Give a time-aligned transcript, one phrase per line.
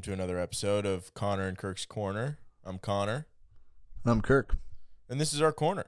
[0.00, 2.38] Welcome to another episode of Connor and Kirk's Corner.
[2.64, 3.26] I'm Connor,
[4.06, 4.56] I'm Kirk.
[5.10, 5.84] and this is our corner.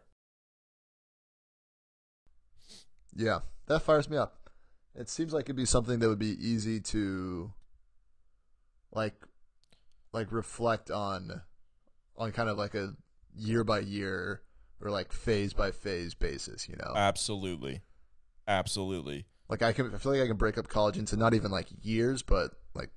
[3.16, 3.38] Yeah,
[3.68, 4.50] that fires me up.
[4.94, 7.54] It seems like it'd be something that would be easy to
[8.92, 9.14] like
[10.12, 11.40] like reflect on
[12.14, 12.92] on kind of like a
[13.34, 14.42] year by year
[14.82, 16.92] or like phase by phase basis, you know.
[16.94, 17.80] Absolutely.
[18.46, 19.24] Absolutely.
[19.48, 21.68] like I can I feel like I can break up college into not even like
[21.80, 22.90] years, but like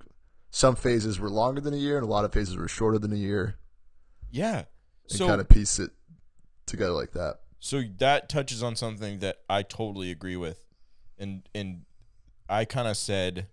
[0.56, 3.12] some phases were longer than a year and a lot of phases were shorter than
[3.12, 3.58] a year
[4.30, 4.60] Yeah.
[4.60, 4.66] and
[5.18, 5.90] So kind of piece it
[6.64, 7.40] together like that.
[7.58, 10.64] so that touches on something that I totally agree with.
[11.18, 11.84] And and
[12.48, 13.48] I kind of said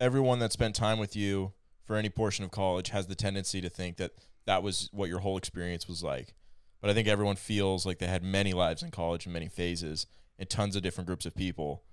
[0.00, 1.52] everyone that spent time with you
[1.84, 4.10] for any portion of college has the tendency to think that
[4.46, 6.34] that was what your whole experience was like.
[6.80, 10.06] But I think everyone feels like they had many lives in college and many phases
[10.40, 11.84] and tons of different groups of people.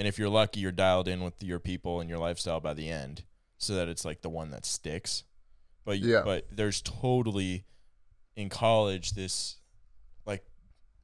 [0.00, 2.88] And if you're lucky, you're dialed in with your people and your lifestyle by the
[2.88, 3.24] end
[3.58, 5.24] so that it's like the one that sticks.
[5.84, 6.22] But Yeah.
[6.24, 7.66] but there's totally
[8.34, 9.58] in college this
[10.24, 10.42] like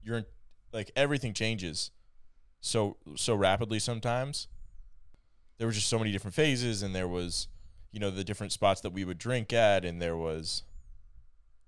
[0.03, 0.25] you're
[0.73, 1.91] like everything changes
[2.63, 4.49] so so rapidly sometimes
[5.59, 7.49] there was just so many different phases and there was
[7.93, 10.63] you know the different spots that we would drink at and there was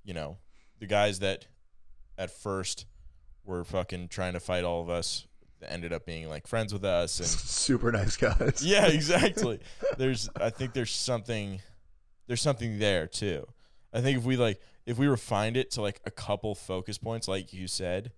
[0.02, 0.38] you know
[0.78, 1.46] the guys that
[2.16, 2.86] at first
[3.44, 5.26] were fucking trying to fight all of us
[5.66, 8.62] ended up being like friends with us and Super nice guys.
[8.64, 9.60] yeah exactly.
[9.96, 11.60] There's i think there's something
[12.26, 13.46] there's something there too.
[13.92, 17.26] I think if we like if we refined it to like a couple focus points
[17.28, 18.12] like you said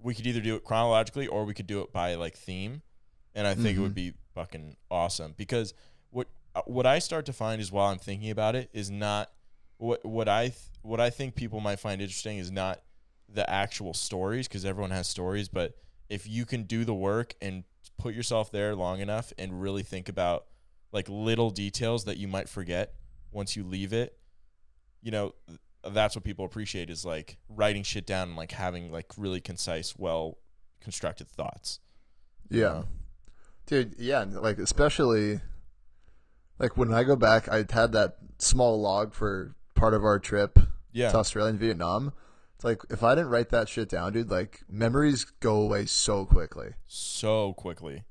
[0.00, 2.82] we could either do it chronologically or we could do it by like theme.
[3.34, 5.74] And i think it would be fucking awesome because
[6.10, 6.26] what
[6.56, 9.30] uh, what i start to find is while i'm thinking about it is not
[9.76, 12.80] what what i th- what i think people might find interesting is not
[13.28, 15.74] the actual stories because everyone has stories but
[16.08, 17.64] if you can do the work and
[17.98, 20.46] put yourself there long enough and really think about
[20.92, 22.94] like little details that you might forget
[23.32, 24.18] once you leave it
[25.02, 25.34] you know
[25.92, 29.94] that's what people appreciate is like writing shit down and like having like really concise
[29.98, 30.38] well
[30.80, 31.80] constructed thoughts
[32.50, 32.82] Yeah.
[33.66, 35.40] Dude, yeah, like especially
[36.58, 40.58] like when I go back, I had that small log for part of our trip
[40.92, 42.12] yeah to Australia and Vietnam.
[42.58, 46.26] It's like if I didn't write that shit down, dude, like memories go away so
[46.26, 46.70] quickly.
[46.88, 48.02] so quickly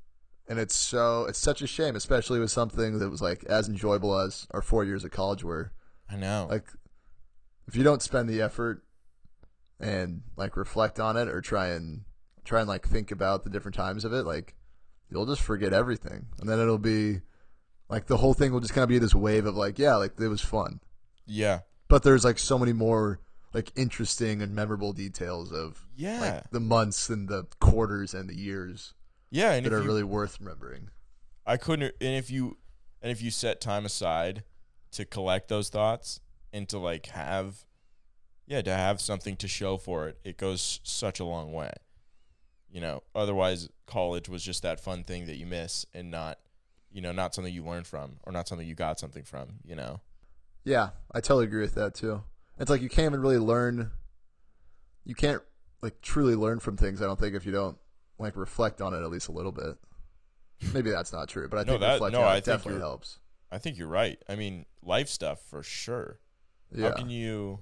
[0.48, 4.18] And it's so it's such a shame, especially with something that was like as enjoyable
[4.18, 5.72] as our four years at college were.
[6.08, 6.64] i know Like
[7.66, 8.82] if you don't spend the effort
[9.78, 12.04] and like reflect on it or try and
[12.44, 14.54] try and like think about the different times of it, like
[15.10, 16.28] you'll just forget everything.
[16.40, 17.20] And then it'll be
[17.90, 20.18] like the whole thing will just kind of be this wave of like, yeah, like
[20.18, 20.80] it was fun.
[21.26, 23.20] yeah But there's like so many more
[23.54, 28.36] like interesting and memorable details of yeah like the months and the quarters and the
[28.36, 28.94] years
[29.30, 30.90] yeah and that are you, really worth remembering.
[31.46, 32.58] I couldn't and if you
[33.02, 34.44] and if you set time aside
[34.92, 36.20] to collect those thoughts
[36.52, 37.64] and to like have
[38.48, 41.70] yeah, to have something to show for it, it goes such a long way.
[42.70, 46.38] You know, otherwise college was just that fun thing that you miss and not
[46.90, 49.76] you know, not something you learned from or not something you got something from, you
[49.76, 50.00] know.
[50.64, 52.22] Yeah, I totally agree with that too.
[52.58, 53.90] It's like you can't even really learn.
[55.04, 55.42] You can't
[55.82, 57.00] like truly learn from things.
[57.00, 57.78] I don't think if you don't
[58.18, 59.76] like reflect on it at least a little bit.
[60.74, 62.80] Maybe that's not true, but I No, think that- reflecting no, on I it definitely
[62.80, 63.18] helps.
[63.50, 64.20] I think you're right.
[64.28, 66.18] I mean, life stuff for sure.
[66.74, 67.60] Yeah, How can you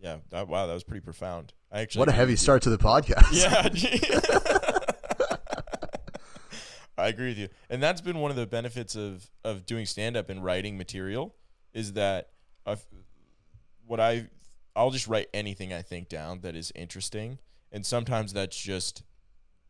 [0.00, 1.52] Yeah, that wow, that was pretty profound.
[1.72, 3.32] I actually what a heavy start to the podcast.
[3.32, 3.68] Yeah.
[6.98, 7.48] I agree with you.
[7.70, 11.34] And that's been one of the benefits of of doing stand up and writing material
[11.72, 12.30] is that
[12.66, 12.84] I've,
[13.86, 14.28] what I
[14.76, 17.38] I'll just write anything I think down that is interesting
[17.72, 19.02] and sometimes that's just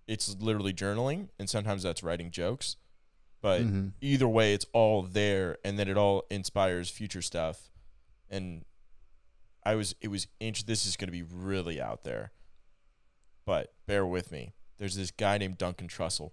[0.06, 2.76] it's literally journaling and sometimes that's writing jokes.
[3.42, 3.92] But Mhm.
[4.00, 7.70] either way it's all there and then it all inspires future stuff
[8.28, 8.64] and
[9.64, 12.32] I was it was int- this is going to be really out there
[13.46, 14.52] but bear with me.
[14.78, 16.30] There's this guy named Duncan Trussell.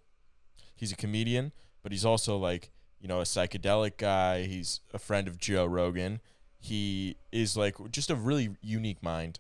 [0.75, 2.69] He's a comedian, but he's also like,
[3.00, 4.44] you know, a psychedelic guy.
[4.44, 6.20] He's a friend of Joe Rogan.
[6.60, 9.40] He is like just a really unique mind.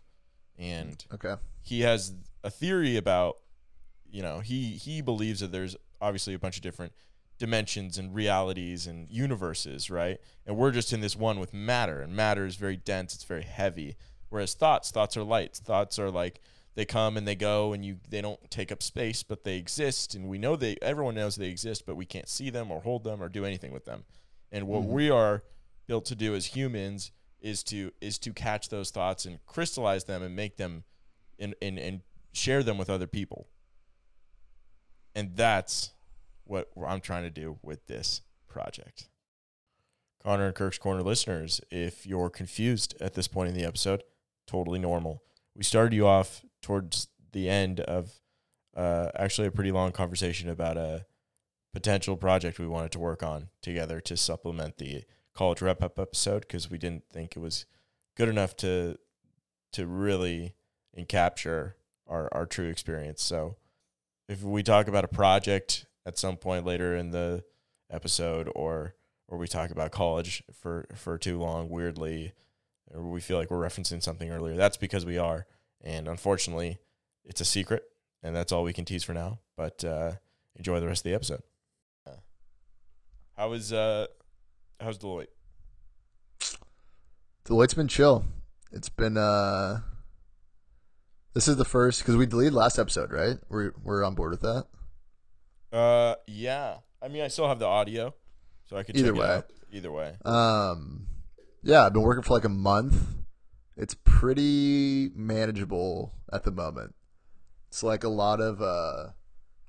[0.57, 1.35] And Okay.
[1.61, 2.13] he has
[2.43, 3.37] a theory about,
[4.09, 6.93] you know, he he believes that there's obviously a bunch of different
[7.39, 10.19] dimensions and realities and universes, right?
[10.45, 13.43] And we're just in this one with matter, and matter is very dense, it's very
[13.43, 13.95] heavy.
[14.29, 15.55] Whereas thoughts, thoughts are light.
[15.55, 16.41] Thoughts are like
[16.77, 20.13] they come and they go and you they don't take up space, but they exist
[20.13, 23.03] and we know they everyone knows they exist, but we can't see them or hold
[23.03, 24.03] them or do anything with them.
[24.51, 24.89] And what Mhm.
[24.89, 25.43] we are
[25.87, 30.21] built to do as humans is to is to catch those thoughts and crystallize them
[30.21, 30.83] and make them
[31.39, 32.01] and and, and
[32.31, 33.49] share them with other people.
[35.15, 35.93] And that's
[36.43, 39.09] what I'm trying to do with this project.
[40.21, 44.03] Connor and Kirk's Corner listeners, if you're confused at this point in the episode,
[44.45, 45.23] totally normal.
[45.57, 48.11] We started you off towards the end of
[48.75, 51.07] uh, actually a pretty long conversation about a
[51.73, 56.41] potential project we wanted to work on together to supplement the college wrap up episode
[56.41, 57.65] because we didn't think it was
[58.15, 58.97] good enough to
[59.73, 60.53] to really
[61.07, 61.75] capture
[62.07, 63.21] our, our true experience.
[63.21, 63.57] So
[64.29, 67.43] if we talk about a project at some point later in the
[67.91, 68.95] episode or
[69.27, 72.33] or we talk about college for for too long weirdly
[72.93, 75.45] or we feel like we're referencing something earlier that's because we are
[75.81, 76.79] and unfortunately
[77.25, 77.83] it's a secret
[78.23, 80.11] and that's all we can tease for now but uh,
[80.55, 81.41] enjoy the rest of the episode
[83.35, 84.07] how is uh
[84.79, 85.27] how's deloitte
[87.45, 88.25] Deloitte's been chill.
[88.71, 89.79] It's been uh
[91.33, 93.37] this is the first because we deleted last episode, right?
[93.47, 94.65] We're we're on board with that.
[95.71, 98.13] uh yeah i mean i still have the audio
[98.65, 99.27] so i could Either way.
[99.27, 99.49] out.
[99.71, 101.07] either way Um,
[101.63, 102.95] yeah, I've been working for like a month.
[103.75, 106.95] It's pretty manageable at the moment.
[107.69, 109.13] It's like a lot of uh, a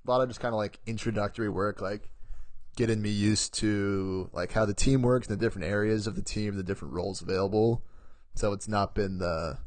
[0.06, 2.08] lot of just kind of like introductory work, like
[2.76, 6.56] getting me used to like how the team works the different areas of the team,
[6.56, 7.84] the different roles available.
[8.34, 9.58] So it's not been the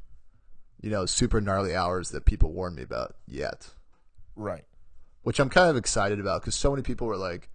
[0.82, 3.70] you know super gnarly hours that people warned me about yet
[4.36, 4.66] right
[5.24, 7.50] which I'm kind of excited about because so many people were like,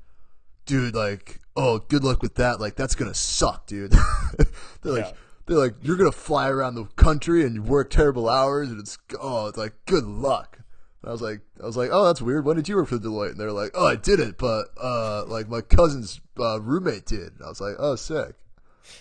[0.67, 2.61] "Dude, like, oh, good luck with that.
[2.61, 3.93] Like, that's gonna suck, dude."
[4.83, 5.13] they're like, Yeah.
[5.47, 8.99] they're like, "You're gonna fly around the country and you work terrible hours, and it's
[9.21, 10.59] oh, it's like good luck."
[11.03, 12.45] And I was like, I was like, "Oh, that's weird.
[12.45, 15.49] When did you work for Deloitte?" And they're like, "Oh, I didn't, but uh, like
[15.49, 18.35] my cousin's uh, roommate did." And I was like, "Oh, sick.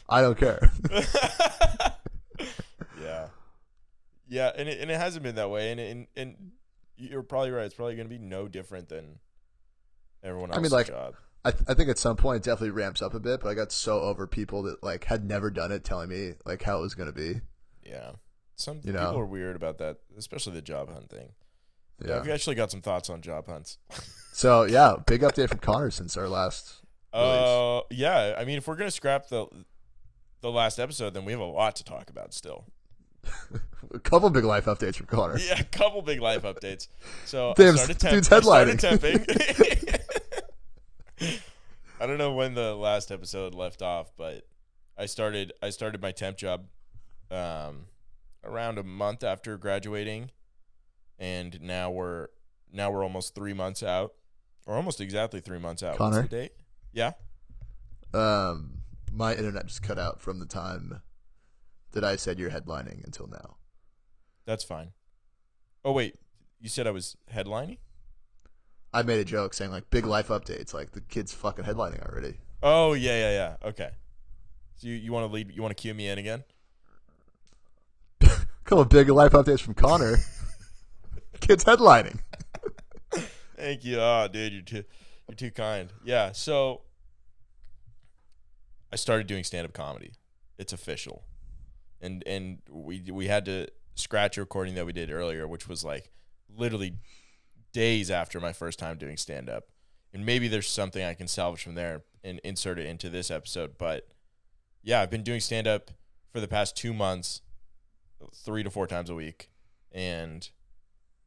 [0.08, 0.72] I don't care."
[3.02, 3.28] yeah
[4.28, 6.36] yeah and it, and it hasn't been that way and and, and
[6.98, 9.20] you're probably right it's probably going to be no different than
[10.24, 11.16] everyone I mean, like, job
[11.46, 13.54] I, th- I think at some point it definitely ramps up a bit, but I
[13.54, 16.82] got so over people that like had never done it telling me like how it
[16.82, 17.42] was gonna be.
[17.86, 18.12] yeah
[18.58, 19.20] some You people know.
[19.20, 21.34] are weird about that especially the job hunt thing
[22.06, 22.20] Yeah.
[22.20, 23.78] i've actually got some thoughts on job hunts
[24.34, 26.82] So yeah, big update from Connor since our last.
[27.14, 29.46] uh yeah i mean if we're going to scrap the
[30.42, 32.66] the last episode then we have a lot to talk about still
[33.94, 35.38] A couple big life updates from Connor.
[35.38, 36.88] yeah a couple big life updates
[37.26, 40.02] so Damn, I started, temp- dude's I started temping
[42.00, 44.48] I don't know when the last episode left off, but
[44.98, 46.66] I started I started my temp job
[47.32, 47.86] um,
[48.44, 50.32] around a month after graduating,
[51.18, 52.28] and now we're
[52.72, 54.14] now we're almost three months out,
[54.66, 55.98] or almost exactly three months out.
[55.98, 56.18] Connor?
[56.18, 56.52] What's the date?
[56.92, 57.12] Yeah,
[58.14, 58.80] Um,
[59.12, 61.02] my internet just cut out from the time
[61.92, 63.58] that I said you're headlining until now.
[64.46, 64.92] that's fine.
[65.84, 66.16] Oh wait,
[66.60, 67.78] you said I was headlining?
[68.96, 72.38] I made a joke saying like big life updates, like the kid's fucking headlining already.
[72.64, 73.68] Oh yeah yeah yeah.
[73.70, 73.90] Okay.
[74.78, 75.52] So you, you want to lead?
[75.54, 76.46] You want to cue me in again?
[78.22, 78.30] A
[78.64, 80.16] couple of big life updates from Connor.
[81.42, 82.20] kid's headlining.
[83.58, 84.00] Thank you.
[84.00, 84.84] Oh, dude, you're too
[85.28, 85.92] you're too kind.
[86.06, 86.32] Yeah.
[86.32, 86.84] So
[88.94, 90.14] I started doing stand up comedy.
[90.58, 91.24] It's official.
[92.00, 95.84] And and we we had to scratch a recording that we did earlier, which was
[95.84, 96.12] like
[96.58, 96.96] literally
[97.76, 99.66] days after my first time doing stand up.
[100.14, 103.78] And maybe there's something I can salvage from there and insert it into this episode.
[103.78, 104.08] But
[104.82, 105.92] yeah, I've been doing stand up
[106.32, 107.42] for the past two months,
[108.34, 109.50] three to four times a week.
[109.92, 110.50] And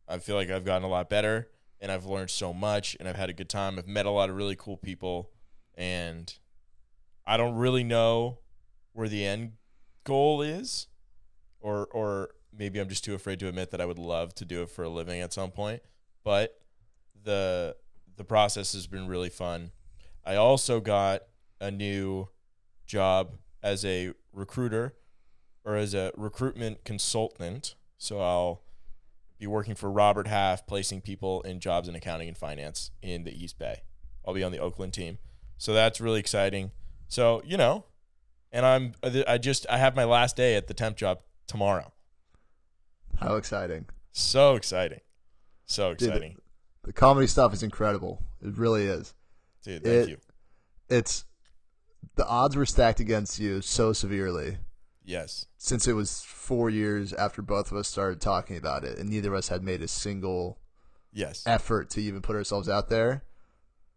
[0.09, 1.49] I feel like I've gotten a lot better
[1.83, 3.79] and I've learned so much and I've had a good time.
[3.79, 5.31] I've met a lot of really cool people
[5.77, 6.35] and
[7.27, 8.39] I don't really know
[8.95, 9.53] where the end
[10.05, 10.87] goal is
[11.61, 14.63] or or maybe I'm just too afraid to admit that I would love to do
[14.63, 15.83] it for a living at some point,
[16.29, 16.61] but
[17.25, 17.75] the
[18.19, 19.71] the process has been really fun.
[20.27, 21.23] I also got
[21.59, 22.29] a new
[22.85, 24.95] job as a recruiter
[25.65, 27.77] or as a recruitment consultant.
[27.97, 28.61] So I'll
[29.39, 33.33] be working for Robert Half, placing people in jobs in accounting and finance in the
[33.33, 33.81] East Bay.
[34.27, 35.17] I'll be on the Oakland team.
[35.57, 36.73] So that's really exciting.
[37.07, 37.87] So, you know,
[38.53, 38.93] and I'm
[39.27, 41.91] I just I have my last day at the temp job tomorrow.
[43.19, 43.87] How exciting!
[44.13, 45.01] So exciting.
[45.69, 46.37] So Dude, exciting.
[46.83, 48.23] The comedy stuff is incredible.
[48.43, 49.15] It really is.
[49.63, 50.19] Dude, thank it- you.
[50.89, 51.25] It's
[52.17, 54.59] the odds were stacked against you so severely
[55.05, 55.47] Yes.
[55.59, 59.29] since it was four years after both of us started talking about it, and neither
[59.29, 60.59] of us had made a single
[61.13, 61.43] Yes.
[61.47, 63.23] effort to even put ourselves out there.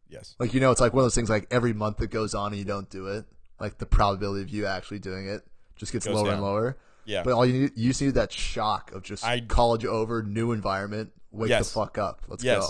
[0.10, 0.36] Yes.
[0.40, 1.30] Like you know, it's like one of those things.
[1.30, 3.26] Like every month that goes on and you don't do it,
[3.60, 5.48] like the probability of you actually doing it
[5.78, 6.78] just gets Goes lower and lower.
[7.06, 7.24] Yeah.
[7.24, 10.52] But all you need, you just need that shock of just I- college over, new
[10.52, 11.12] environment.
[11.32, 11.70] Wake Yes.
[11.70, 12.22] the fuck up.
[12.28, 12.60] Let's yes.
[12.60, 12.68] go.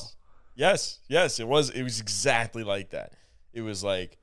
[0.56, 1.70] Yes, yes, it was.
[1.72, 3.14] It was exactly like that.
[3.54, 4.18] It was like,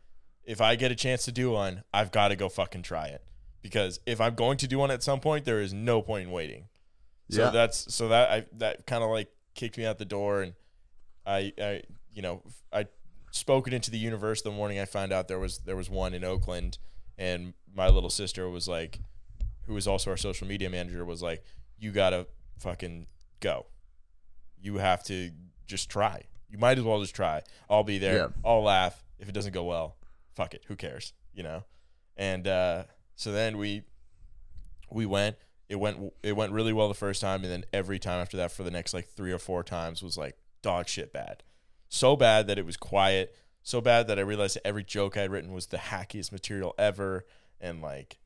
[0.44, 3.22] if I get a chance to do one, I've got to go fucking try it
[3.62, 6.30] because if I'm going to do one at some point, there is no point in
[6.30, 6.68] waiting.
[7.30, 7.50] So Yeah.
[7.50, 10.54] that's so that I that kind of like kicked me out the door, and
[11.26, 11.82] I I
[12.14, 12.86] you know I
[13.32, 16.14] spoke it into the universe the morning I found out there was there was one
[16.14, 16.78] in Oakland,
[17.18, 19.00] and my little sister was like,
[19.68, 21.44] who was also our social media manager, was like,
[21.78, 22.26] you gotta
[22.58, 23.06] fucking
[23.38, 23.66] go.
[24.60, 25.30] You have to
[25.66, 26.22] just try.
[26.48, 27.42] You might as well just try.
[27.70, 28.16] I'll be there.
[28.16, 28.28] Yeah.
[28.44, 29.04] I'll laugh.
[29.20, 29.96] If it doesn't go well,
[30.34, 30.64] fuck it.
[30.66, 31.12] Who cares?
[31.34, 31.64] You know.
[32.16, 32.84] And uh,
[33.14, 33.82] so then we
[34.90, 35.36] we went.
[35.68, 38.50] It went it went really well the first time, and then every time after that
[38.50, 41.42] for the next like three or four times was like dog shit bad.
[41.88, 43.36] So bad that it was quiet.
[43.62, 46.74] So bad that I realized that every joke I had written was the hackiest material
[46.78, 47.26] ever,
[47.60, 48.18] and like,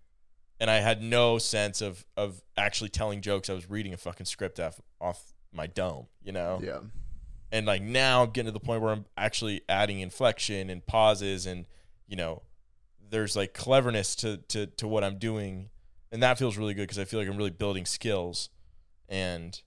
[0.63, 3.51] and I had no sense of of actually telling jokes.
[3.51, 6.61] I was reading a fucking script off off my dome, you know?
[6.63, 6.79] Yeah.
[7.51, 11.45] and like now I'm getting to the point where I'm actually adding inflection and pauses
[11.47, 11.67] and
[12.07, 12.43] you know
[13.11, 15.69] there's like cleverness to to to what I'm doing.
[16.13, 18.49] And that feels really good because I feel like I'm really building skills.
[19.09, 19.61] And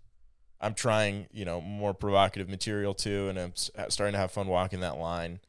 [0.61, 4.79] I'm trying you know more provocative material too and I'm starting to have fun walking
[4.79, 5.41] that line.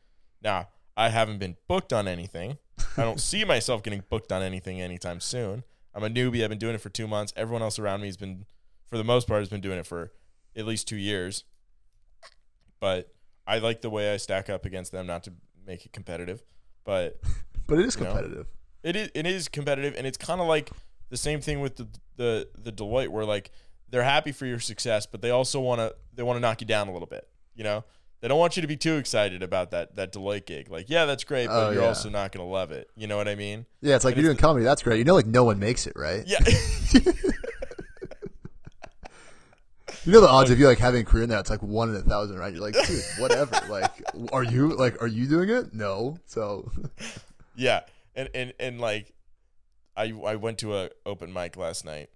[0.43, 2.59] Now I haven't been booked on anything
[2.97, 5.65] I don't see myself getting booked on anything anytime soon
[5.95, 8.17] I'm a newbie I've been doing it for 2 months everyone else around me has
[8.17, 8.47] been
[8.87, 10.13] for the most part has been doing it for
[10.57, 11.45] at least 2 years
[12.81, 13.13] but
[13.47, 15.07] I like the way I stack up against them.
[15.07, 15.33] Not to
[15.67, 16.43] make it competitive,
[16.85, 17.21] but
[17.67, 18.13] But it is You know?
[18.13, 18.47] competitive.
[18.83, 20.71] it is it is competitive, and it's kind of like
[21.11, 23.51] the same thing with the the the Deloitte, where like
[23.89, 26.67] they're happy for your success, but they also want to they want to knock you
[26.67, 27.29] down a little bit.
[27.55, 27.85] You know,
[28.27, 30.69] they don't want you to be too excited about that that Deloitte gig.
[30.69, 31.87] Like, yeah, that's great, but Oh, you're yeah.
[31.87, 32.91] also not gonna love it.
[32.97, 33.67] You know what I mean?
[33.81, 34.65] Yeah, it's like And you're it's doing comedy.
[34.65, 34.99] That's great.
[34.99, 36.25] You know, like no one makes it, right?
[36.27, 36.41] Yeah.
[40.05, 41.89] You know the odds of you like having a career in that it's like one
[41.91, 42.53] in a thousand, right?
[42.53, 43.61] You're like, dude, whatever.
[43.69, 43.91] like,
[44.33, 45.73] are you like, are you doing it?
[45.75, 46.19] No.
[46.27, 46.71] So,
[47.57, 47.81] Yeah,
[48.15, 49.13] and and and like,
[49.97, 52.11] I I went to a open mic last night,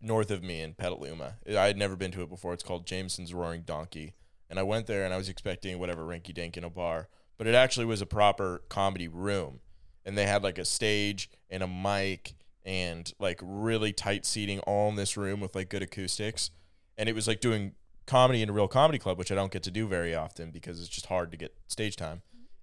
[0.00, 1.34] north of me in Petaluma.
[1.48, 2.52] I had never been to it before.
[2.52, 4.14] It's called Jamison's Roaring Donkey,
[4.52, 7.46] and I went there and I was expecting whatever rinky dink in a bar, but
[7.46, 9.60] it actually was a proper comedy room,
[10.04, 14.90] and they had like a stage and a mic and like really tight seating all
[14.90, 16.50] in this room with like good acoustics,
[16.98, 17.72] and it was like doing
[18.06, 20.78] comedy in a real comedy club, which I don't get to do very often because
[20.80, 22.20] it's just hard to get stage time,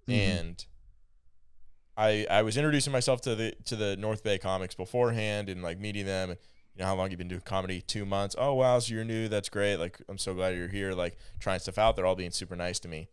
[0.07, 0.13] Mhm.
[0.13, 0.65] and.
[1.97, 5.79] I, I was introducing myself to the to the North Bay comics beforehand and like
[5.79, 6.39] meeting them and
[6.79, 7.81] you know how long you've been doing comedy?
[7.81, 8.37] Two months.
[8.39, 9.27] Oh wow so you're new.
[9.27, 9.75] That's great.
[9.75, 11.97] Like I'm so glad you're here like trying stuff out.
[11.97, 13.09] They're all being super nice to me.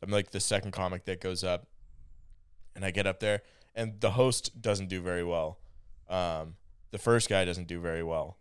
[0.00, 1.66] I'm like the second comic that goes up
[2.76, 3.42] and I get up there
[3.74, 5.58] and the host doesn't do very well.
[6.08, 6.54] Um,
[6.92, 8.38] the first guy doesn't do very well.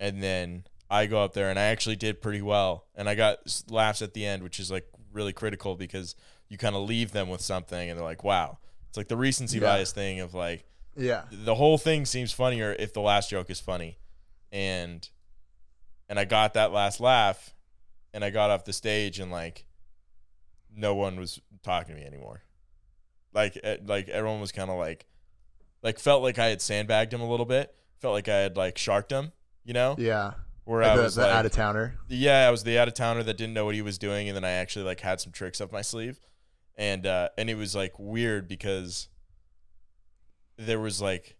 [0.00, 2.86] And then I go up there and I actually did pretty well.
[2.96, 6.16] And I got laughs at the end which is like really critical because
[6.48, 8.58] you kind of leave them with something and they're like wow.
[8.88, 9.66] It's like the recency Yeah.
[9.76, 10.64] bias thing of like
[10.96, 11.26] yeah.
[11.30, 13.98] the whole thing seems funnier if the last joke is funny
[14.56, 15.10] and
[16.08, 17.54] and i got that last laugh
[18.14, 19.66] and i got off the stage and like
[20.74, 22.42] no one was talking to me anymore
[23.34, 25.04] like like everyone was kind of like
[25.82, 28.78] like felt like i had sandbagged him a little bit felt like i had like
[28.78, 29.32] sharked him
[29.64, 30.32] you know Yeah.
[30.64, 31.94] where Like i the, was the like out of towner.
[32.08, 34.34] yeah, I was the out of towner that didn't know what he was doing, and
[34.36, 36.18] then I actually like had some tricks up my sleeve,
[36.76, 39.08] and uh, and it was like weird because
[40.56, 41.36] there was like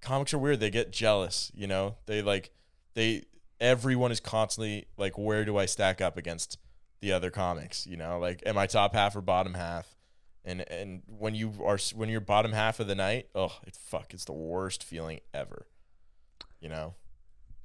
[0.00, 0.60] comics are weird.
[0.60, 1.96] They get jealous, you know.
[2.06, 2.50] They like
[2.94, 3.24] they
[3.60, 6.58] everyone is constantly like, where do I stack up against
[7.00, 7.86] the other comics?
[7.86, 9.96] You know, like am I top half or bottom half?
[10.44, 14.14] And and when you are when you're bottom half of the night, oh, it fuck,
[14.14, 15.66] it's the worst feeling ever.
[16.60, 16.94] You know.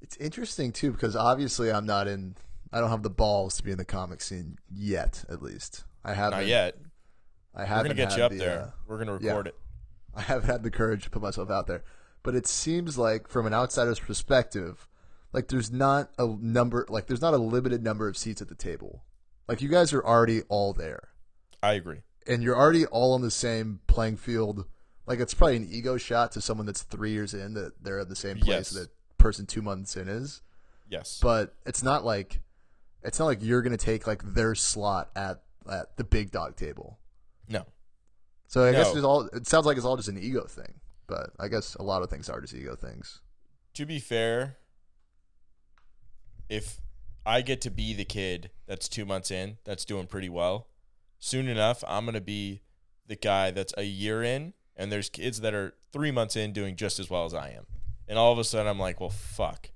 [0.01, 2.35] It's interesting too because obviously I'm not in.
[2.71, 5.23] I don't have the balls to be in the comic scene yet.
[5.29, 6.39] At least I haven't.
[6.39, 6.77] Not yet.
[7.55, 7.91] I haven't.
[7.91, 8.61] We're gonna get you up the, there.
[8.61, 9.29] uh, We're gonna yeah.
[9.29, 9.55] record it.
[10.13, 11.83] I haven't had the courage to put myself out there.
[12.23, 14.87] But it seems like, from an outsider's perspective,
[15.35, 18.55] like there's not a number, like there's not a limited number of seats at the
[18.55, 19.03] table.
[19.47, 21.09] Like you guys are already all there,
[21.61, 21.99] I agree.
[22.25, 24.65] and you're already all on the same playing field.
[25.05, 28.09] Like it's probably an ego shot to someone that's three years in that they're at
[28.09, 28.69] the same place Yes.
[28.71, 28.89] that
[29.19, 30.41] person two months in is.
[30.89, 31.19] Yes.
[31.21, 32.41] But it's not like
[33.03, 36.97] it's not like you're gonna take like their slot at at the big dog table.
[37.47, 37.65] no.
[38.47, 39.23] So I guess it's all.
[39.33, 40.75] It sounds like it's all just an ego thing,
[41.07, 43.19] but I guess a lot of things are just ego things.
[43.73, 44.57] To be fair,
[46.49, 46.81] if
[47.25, 50.67] I get to be the kid that's two months in, that's doing pretty well,
[51.19, 52.61] soon enough, I'm going to be
[53.07, 56.75] the guy that's a year in, and there's kids that are three months in doing
[56.75, 57.65] just as well as I am.
[58.07, 59.71] And all of a sudden, I'm like, well, fuck.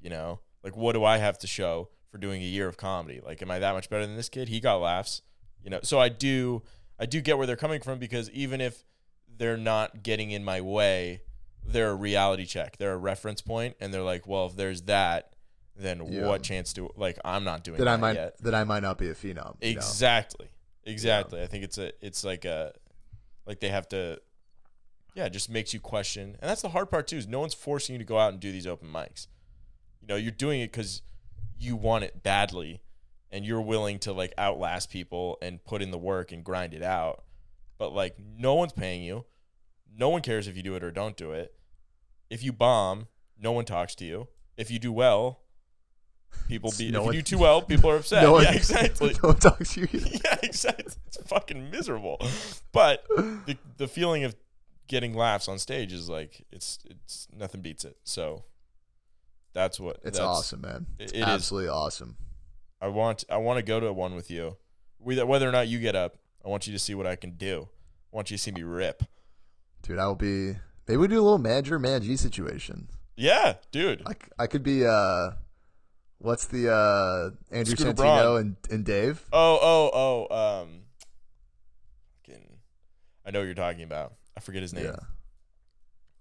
[0.00, 0.40] You know?
[0.62, 3.20] Like, what do I have to show for doing a year of comedy.
[3.24, 4.48] Like, am I that much better than this kid?
[4.48, 5.22] He got laughs,
[5.62, 5.80] you know.
[5.82, 6.62] So I do,
[6.98, 8.84] I do get where they're coming from because even if
[9.38, 11.22] they're not getting in my way,
[11.64, 12.76] they're a reality check.
[12.76, 15.34] They're a reference point, and they're like, well, if there's that,
[15.80, 16.26] then Yeah.
[16.26, 18.38] what chance do like I'm not doing that that I might yet.
[18.42, 19.26] that I might not be a phenom.
[19.26, 19.56] you know?
[19.60, 20.48] Exactly.
[20.84, 21.42] Exactly.
[21.42, 22.72] I think it's a it's like a
[23.46, 24.20] like they have to
[25.14, 26.36] yeah, it just makes you question.
[26.40, 28.40] And that's the hard part too is no one's forcing you to go out and
[28.40, 29.26] do these open mics.
[30.00, 31.02] You know, you're doing it cuz
[31.58, 32.82] you want it badly
[33.30, 36.82] and you're willing to like outlast people and put in the work and grind it
[36.82, 37.24] out.
[37.78, 39.26] But like no one's paying you.
[39.92, 41.54] No one cares if you do it or don't do it.
[42.30, 44.28] If you bomb, no one talks to you.
[44.56, 45.40] If you do well,
[46.48, 48.22] people be No if one- you do too well, people are upset.
[48.22, 49.14] No one, yeah, exactly.
[49.22, 49.88] no one talks to you.
[49.92, 50.92] yeah, exactly.
[51.06, 52.18] It's fucking miserable.
[52.72, 54.34] But the the feeling of
[54.88, 57.96] getting laughs on stage is like it's it's nothing beats it.
[58.04, 58.44] So
[59.52, 60.86] that's what It's that's, awesome, man.
[60.98, 61.24] It's it is.
[61.24, 62.16] absolutely awesome.
[62.80, 64.56] I want I want to go to one with you.
[64.98, 67.32] Whether whether or not you get up, I want you to see what I can
[67.32, 67.68] do.
[68.12, 69.02] I want you to see me rip.
[69.82, 70.54] Dude, I will be
[70.86, 72.88] maybe we do a little manager man G situation.
[73.16, 74.02] Yeah, dude.
[74.06, 75.30] I, I could be uh
[76.20, 78.36] what's the uh Andrew Scooter Santino Braun.
[78.40, 79.22] and, and Dave?
[79.32, 80.82] Oh, oh, oh, um
[82.26, 82.58] fucking
[83.26, 84.14] I know what you're talking about.
[84.36, 84.84] I forget his name.
[84.84, 84.96] Yeah.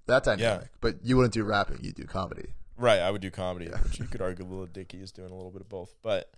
[0.07, 0.69] That dynamic.
[0.81, 2.53] But you wouldn't do rapping, you'd do comedy.
[2.77, 3.77] Right, I would do comedy, Yeah.
[3.81, 5.93] which you could argue Little Dicky is doing a little bit of both.
[6.01, 6.31] But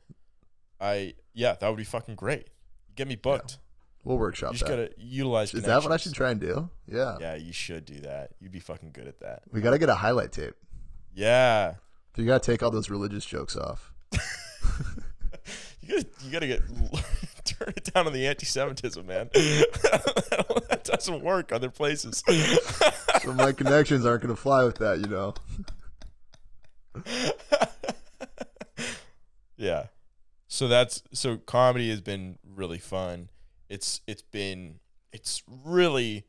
[0.80, 2.48] I, yeah, that would be fucking great.
[2.96, 3.60] Get me booked.
[4.04, 4.90] We'll workshop you just that.
[4.90, 5.54] gotta utilize.
[5.54, 6.70] Is that what I should try and do?
[6.88, 7.18] Yeah.
[7.22, 8.32] Yeah, you should do that.
[8.40, 9.44] You'd be fucking good at that.
[9.52, 10.56] We gotta get a highlight tape.
[11.14, 11.76] Yeah,
[12.18, 13.94] You gotta take all those religious jokes off.
[15.82, 16.62] you gotta, you gotta get
[17.46, 19.30] turn it down on the anti-Semitism, man.
[19.34, 22.24] that doesn't work other places.
[23.22, 25.34] So my connections aren't gonna fly with that, you know.
[29.58, 29.86] yeah.
[30.48, 33.30] So that's so comedy has been really fun.
[33.70, 34.80] It's it's been
[35.14, 36.26] it's really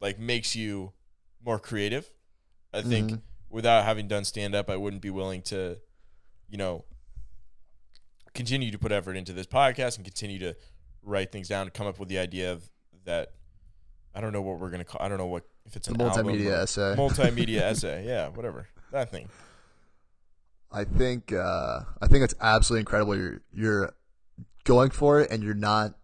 [0.00, 0.92] like makes you
[1.44, 2.08] more creative.
[2.72, 3.20] I think Mhm.
[3.54, 5.78] Without having done stand up, I wouldn't be willing to,
[6.48, 6.84] you know,
[8.34, 10.56] continue to put effort into this podcast and continue to
[11.04, 12.68] write things down and come up with the idea of
[13.04, 13.28] that
[14.12, 16.62] I don't know what we're gonna call I don't know what if it's album multimedia
[16.62, 16.94] essay.
[16.98, 18.04] multimedia essay.
[18.04, 18.66] Yeah, whatever.
[18.90, 19.28] That thing.
[20.72, 23.16] I think uh, I think it's absolutely incredible.
[23.16, 23.94] You're you're
[24.64, 25.94] going for it, and you're not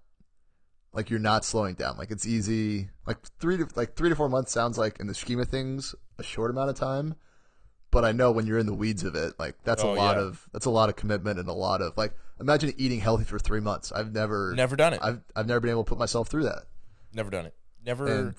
[0.93, 1.97] like you're not slowing down.
[1.99, 2.91] Like it's easy.
[3.07, 5.97] Like three to like three to four months sounds like in the scheme of things
[6.19, 7.17] a short amount of time.
[7.93, 10.17] But I know when you're in the weeds of it, like that's Oh, a lot
[10.17, 10.23] yeah.
[10.23, 13.39] of that's a lot of commitment and a lot of like imagine eating healthy for
[13.39, 13.91] three months.
[13.91, 15.01] I've never Never done it.
[15.03, 16.67] I've I've never been able to put myself through that.
[17.13, 17.55] Never done it.
[17.85, 18.35] Never And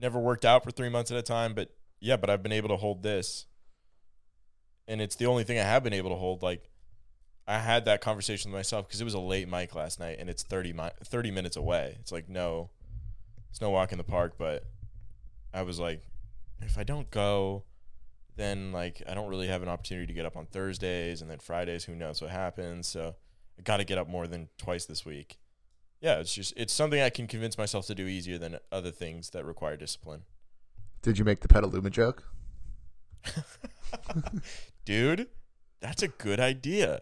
[0.00, 2.68] never worked out for three months at a time, but yeah, but I've been able
[2.68, 3.46] to hold this.
[4.86, 6.42] And it's the only thing I have been able to hold.
[6.42, 6.70] Like
[7.48, 10.30] I had that conversation with myself because it was a late mic last night and
[10.30, 11.96] it's 30, mi- 30 minutes away.
[12.00, 12.70] It's like, no,
[13.50, 14.64] it's no walk in the park, but
[15.52, 16.02] I was like,
[16.60, 17.64] if I don't go,
[18.36, 21.38] then like I don't really have an opportunity to get up on Thursdays and then
[21.38, 22.86] Fridays, who knows what happens.
[22.88, 23.14] So
[23.58, 25.38] I got to get up more than twice this week.
[26.00, 29.30] Yeah, it's just it's something I can convince myself to do easier than other things
[29.30, 30.22] that require discipline.
[31.02, 32.24] did you make the Petaluma joke?
[34.84, 35.28] Dude,
[35.80, 37.00] that's a good idea.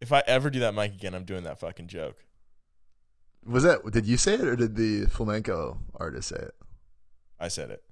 [0.00, 2.24] If I ever do that mic again, I'm doing that fucking joke.
[3.44, 6.54] Was that did you say it or did the flamenco artist say it?
[7.40, 7.82] I said it.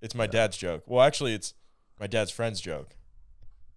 [0.00, 0.30] It's my Yeah.
[0.30, 0.82] dad's joke.
[0.86, 1.54] Well, actually, it's
[2.02, 2.96] my dad's friend's joke,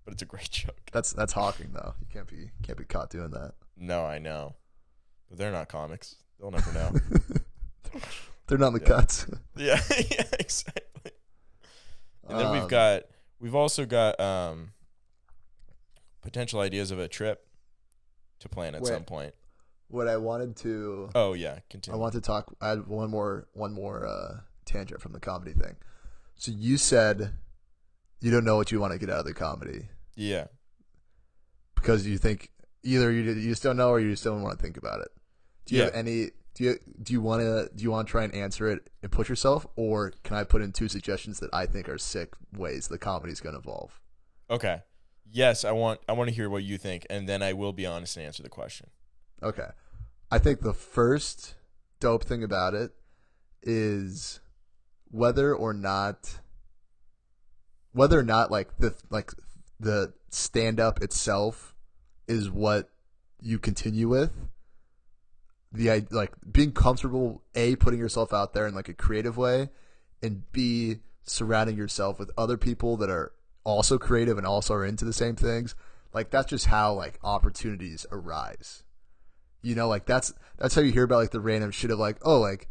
[0.03, 0.81] but it's a great joke.
[0.91, 1.93] That's that's hawking though.
[2.01, 3.51] You can't be can't be caught doing that.
[3.77, 4.55] No, I know,
[5.29, 6.15] but they're not comics.
[6.39, 6.91] They'll never know.
[8.47, 8.85] They're not in the Yeah.
[8.87, 9.27] cuts.
[9.55, 11.11] yeah, yeah, exactly.
[12.27, 13.03] And then Um, we've got
[13.39, 14.71] we've also got um
[16.21, 17.47] potential ideas of a trip
[18.39, 18.91] to plan at Wait.
[18.91, 19.33] some point.
[19.87, 21.09] what I wanted to.
[21.13, 21.95] Oh yeah, continue.
[21.97, 22.55] I want to talk.
[22.59, 25.75] I had one more one more uh, tangent from the comedy thing.
[26.35, 27.33] So you said
[28.21, 30.45] you don't know what you want to get out of the comedy yeah.
[31.75, 32.49] because you think
[32.83, 35.09] either you you just don't know or you just don't want to think about it.
[35.65, 36.29] Do you have any?
[36.53, 39.11] Do you do you want to do you want to try and answer it and
[39.11, 42.87] push yourself, or can I put in two suggestions that I think are sick ways
[42.87, 43.99] the comedy's going to evolve?
[44.49, 44.81] Okay.
[45.29, 47.85] Yes, I want I want to hear what you think, and then I will be
[47.85, 48.89] honest and answer the question.
[49.43, 49.67] Okay.
[50.31, 51.55] I think the first
[51.99, 52.91] dope thing about it
[53.61, 54.39] is
[55.09, 56.39] whether or not
[57.95, 59.31] whether or not like the like
[59.79, 61.73] the stand up itself
[62.27, 62.89] is what
[63.41, 64.31] you continue with
[65.71, 69.69] the like being comfortable a putting yourself out there in like a creative way
[70.21, 73.31] and b surrounding yourself with other people that are
[73.63, 75.75] also creative and also are into the same things
[76.15, 78.83] like that's just how like opportunities arise.
[79.61, 82.17] You know, like that's that's how you hear about like the random shit of like,
[82.23, 82.69] oh, like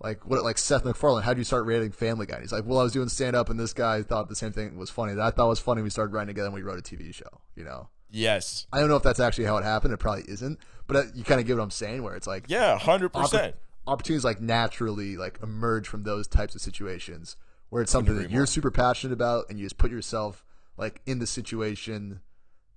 [0.00, 2.34] like what like Seth MacFarlane, how would you start rating Family Guy?
[2.36, 4.52] And he's like, well, I was doing stand up, and this guy thought the same
[4.52, 5.82] thing was funny that I thought was funny.
[5.82, 7.40] We started writing together, and we wrote a TV show.
[7.54, 8.66] You know, Yes.
[8.72, 9.92] I don't know if that's actually how it happened.
[9.94, 12.78] It probably isn't, but you kind of get what I'm saying, where it's like Yeah,
[12.78, 13.56] hundred percent.
[13.86, 17.36] opportunities like naturally like emerge from those types of situations
[17.70, 18.46] where it's something that you're more.
[18.46, 20.44] super passionate about and you just put yourself
[20.76, 22.20] like in the situation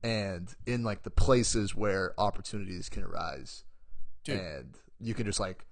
[0.01, 3.65] and in like the places where opportunities can arise
[4.23, 4.39] Dude.
[4.39, 5.65] and you can just like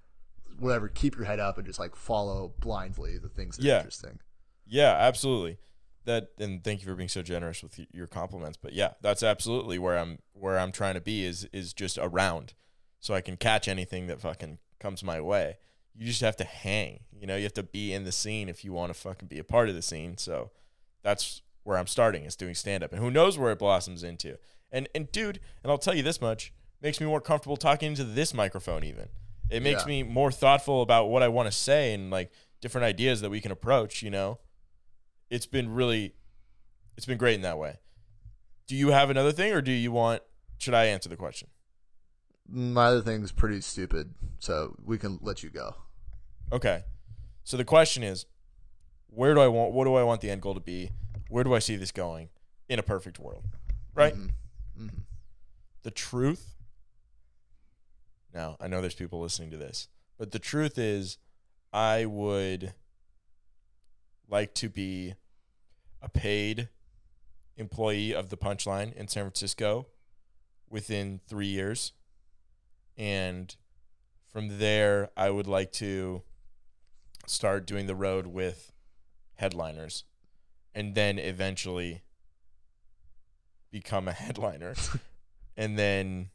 [0.60, 3.76] whatever keep your head up and just like follow blindly the things that Yeah.
[3.76, 4.20] are interesting
[4.66, 5.58] Yeah, absolutely.
[6.06, 8.58] That and thank you for being so generous with your compliments.
[8.62, 12.54] But yeah, that's absolutely where I'm where I'm trying to be is is just around,
[13.00, 15.58] so I can catch anything that fucking comes my way.
[15.94, 17.02] You just have to hang.
[17.12, 19.40] You know, you have to be in the scene if you want to fucking be
[19.40, 20.18] a part of the scene.
[20.18, 20.52] So
[21.04, 24.38] that's where I'm starting is doing stand up, and who knows where it blossoms into.
[24.72, 28.04] And and dude, and I'll tell you this much, makes me more comfortable talking into
[28.06, 28.84] this microphone.
[28.86, 29.10] Even
[29.50, 29.88] it makes Yeah.
[29.88, 32.32] me more thoughtful about what I want to say and like
[32.62, 34.02] different ideas that we can approach.
[34.04, 34.40] You know
[35.30, 36.14] it's been really
[36.96, 37.80] it's been great in that way.
[38.66, 40.22] Do you have another thing or do you want
[40.58, 41.50] should I answer the question?
[42.50, 45.76] my other thing's pretty stupid so we can let you go
[46.54, 46.86] Okay.
[47.44, 48.26] So the question is
[49.10, 50.92] where do I want what do I want the end goal to be?
[51.30, 52.30] Where do I see this going
[52.70, 53.44] in a perfect world?
[53.94, 54.14] Right?
[54.16, 54.30] Mhm.
[54.80, 55.00] Mhm.
[55.84, 56.56] The truth
[58.38, 59.88] Now, I know there's people listening to this,
[60.20, 61.18] but the truth is
[61.74, 62.76] I would
[64.30, 65.16] like to be
[66.04, 66.70] a paid
[67.56, 69.88] employee of the punchline in San Francisco
[70.70, 71.94] within three years.
[72.96, 73.56] And
[74.32, 76.22] from there, I would like to
[77.26, 78.72] start doing the road with
[79.38, 80.04] headliners
[80.76, 82.04] and then eventually
[83.72, 84.76] become a headliner.
[85.58, 86.30] and then,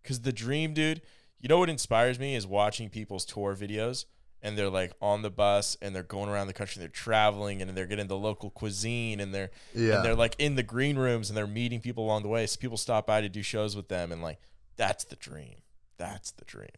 [0.00, 1.02] because the dream, dude,
[1.40, 4.04] you know what inspires me is watching people's tour videos
[4.42, 7.70] and they're like on the bus and they're going around the country, they're traveling and
[7.76, 11.28] they're getting the local cuisine and they're yeah and they're like in the green rooms
[11.30, 12.46] and they're meeting people along the way.
[12.46, 14.38] So people stop by to do shows with them and like
[14.76, 15.56] that's the dream.
[15.96, 16.68] That's the dream,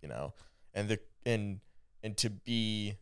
[0.00, 0.34] you know.
[0.74, 1.60] And the and
[2.04, 2.94] and to be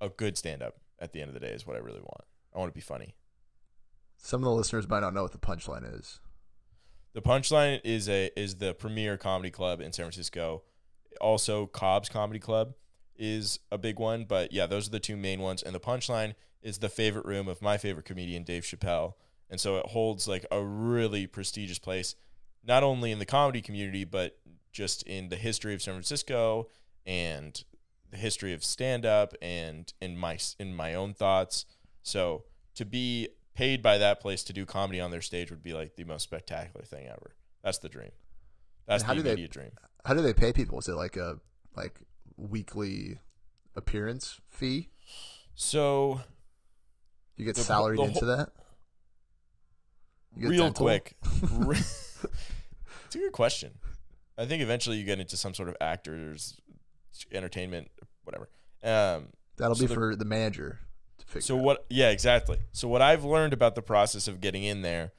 [0.00, 2.24] a good stand up at the end of the day is what I really want.
[2.54, 3.14] I want to be funny.
[4.18, 6.20] some of the listeners might not know what the punchline is
[7.16, 10.64] The Punchline is a is the premier comedy club in San Francisco.
[11.18, 12.74] Also, Cobb's Comedy Club
[13.16, 15.62] is a big one, but yeah, those are the two main ones.
[15.62, 19.14] And the Punchline is the favorite room of my favorite comedian, Dave Chappelle,
[19.48, 22.16] and so it holds like a really prestigious place,
[22.62, 24.36] not only in the comedy community, but
[24.70, 26.68] just in the history of San Francisco
[27.06, 27.64] and
[28.10, 31.64] the history of stand up and in my in my own thoughts.
[32.02, 35.72] So to be paid by that place to do comedy on their stage would be
[35.72, 37.34] like the most spectacular thing ever.
[37.64, 38.10] That's the dream.
[38.86, 39.72] That's And how the do they- dream.
[40.04, 41.40] how do they pay people is it like a
[41.74, 41.98] like
[42.36, 43.18] weekly
[43.74, 44.90] appearance fee
[45.54, 46.20] So
[47.36, 48.52] You get The- salaried the into that?
[50.36, 50.84] Real dental?
[50.86, 53.78] quick, it's a good question.
[54.36, 56.60] I think eventually you get into some sort of actors,
[57.32, 57.90] entertainment,
[58.24, 58.50] whatever.
[58.82, 60.80] Um, That'll So be the- for the manager
[61.40, 61.64] So out.
[61.64, 61.86] what?
[61.88, 62.58] Yeah, exactly.
[62.72, 65.12] So what I've learned about the process of getting in there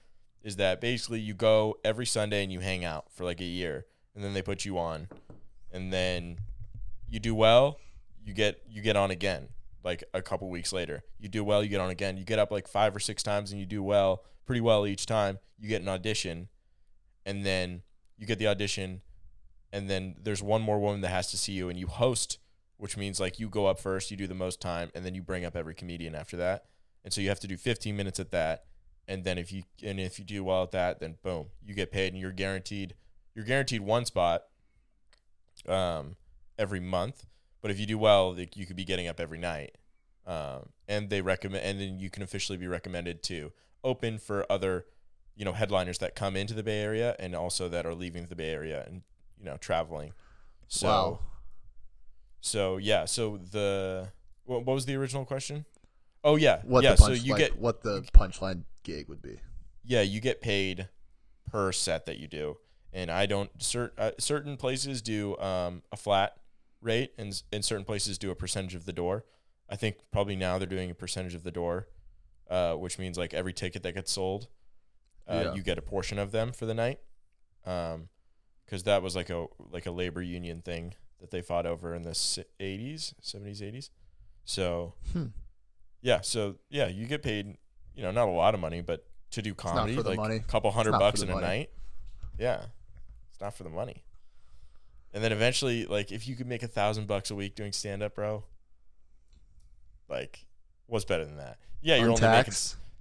[0.43, 3.85] is that basically you go every Sunday and you hang out for like a year,
[4.15, 5.07] and then they put you on,
[5.71, 6.37] and then
[7.09, 7.79] you do well,
[8.23, 9.49] you get you get on again.
[9.83, 12.17] Like a couple weeks later, you do well, you get on again.
[12.17, 15.05] You get up like five or six times, and you do well, pretty well each
[15.05, 15.39] time.
[15.59, 16.49] You get an audition,
[17.25, 17.83] and then
[18.17, 19.01] you get the audition,
[19.71, 22.39] and then there's one more woman that has to see you, and you host
[22.77, 25.21] which means like you go up first, you do the most time, and then you
[25.21, 26.65] bring up every comedian after that.
[27.03, 28.65] And so you have to do 15 minutes at that,
[29.07, 31.91] and then if you and if you do well at that, then boom, you get
[31.91, 32.95] paid, and you're guaranteed
[33.33, 34.45] you're guaranteed one spot
[35.67, 36.15] um,
[36.57, 37.25] every month.
[37.61, 39.77] But if you do well, you could be getting up every night,
[40.25, 43.51] um, and they recommend, and then you can officially be recommended to
[43.83, 44.85] open for other,
[45.35, 48.35] you know, headliners that come into the Bay Area and also that are leaving the
[48.35, 49.01] Bay Area and
[49.39, 50.13] you know traveling.
[50.67, 50.87] So.
[50.87, 51.19] wow.
[52.47, 54.09] So yeah, so the
[54.45, 55.65] what, what was the original question?
[56.23, 56.91] Oh yeah, What yeah.
[56.91, 59.39] the So you get what the punchline gig would be.
[59.83, 60.87] yeah, you get paid
[61.51, 62.57] per set that you do,
[62.93, 63.55] and I don't.
[63.59, 66.37] Cert, uh, certain places do um, a flat
[66.81, 69.25] rate, and and certain places do a percentage of the door.
[69.69, 71.89] I think probably now they're doing a percentage of the door,
[72.49, 74.47] uh, which means like every ticket that gets sold,
[75.27, 75.53] uh, Yeah.
[75.53, 76.99] you get a portion of them for the night.
[77.65, 78.07] Um,
[78.65, 82.03] because that was like a like a labor union thing that they fought over in
[82.03, 83.89] the 80s, 70s, 80s.
[84.45, 85.27] So Hmm.
[86.01, 87.57] yeah, so yeah, you get paid,
[87.95, 90.35] you know, not a lot of money, but to do comedy, for like money.
[90.37, 91.45] a couple hundred bucks in a money.
[91.45, 91.69] night.
[92.37, 92.65] Yeah,
[93.31, 94.03] it's not for the money.
[95.13, 98.03] And then eventually, like, if you could make a thousand bucks a week doing stand
[98.03, 98.43] up, bro,
[100.09, 100.45] like,
[100.85, 101.57] what's better than that?
[101.81, 102.53] Yeah, you're only making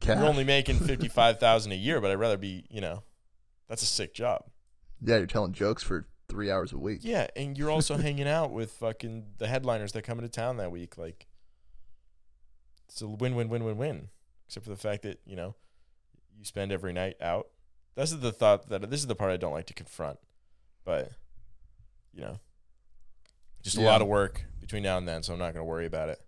[0.04, 3.02] you're only making fifty five thousand a year, but I'd rather be, you know,
[3.68, 4.44] that's a sick job.
[5.02, 7.00] yeah, you're telling jokes for three hours a week.
[7.02, 10.70] Yeah, and you're also hanging out with fucking the headliners that come into town that
[10.70, 10.98] week.
[10.98, 11.26] Like,
[12.88, 14.08] it's a win, win, win, win, win.
[14.46, 15.54] Except for the fact that you know
[16.38, 17.48] you spend every night out.
[17.94, 20.18] This is the thought that this is the part I don't like to confront,
[20.84, 21.10] but
[22.12, 22.38] you know,
[23.62, 23.86] just a Yeah.
[23.86, 26.20] lot of work between now and then, so I'm not going to worry about it.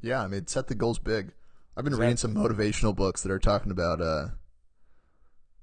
[0.00, 1.32] Yeah, I mean, set the goals big.
[1.76, 4.28] I've been reading some motivational books that are talking about uh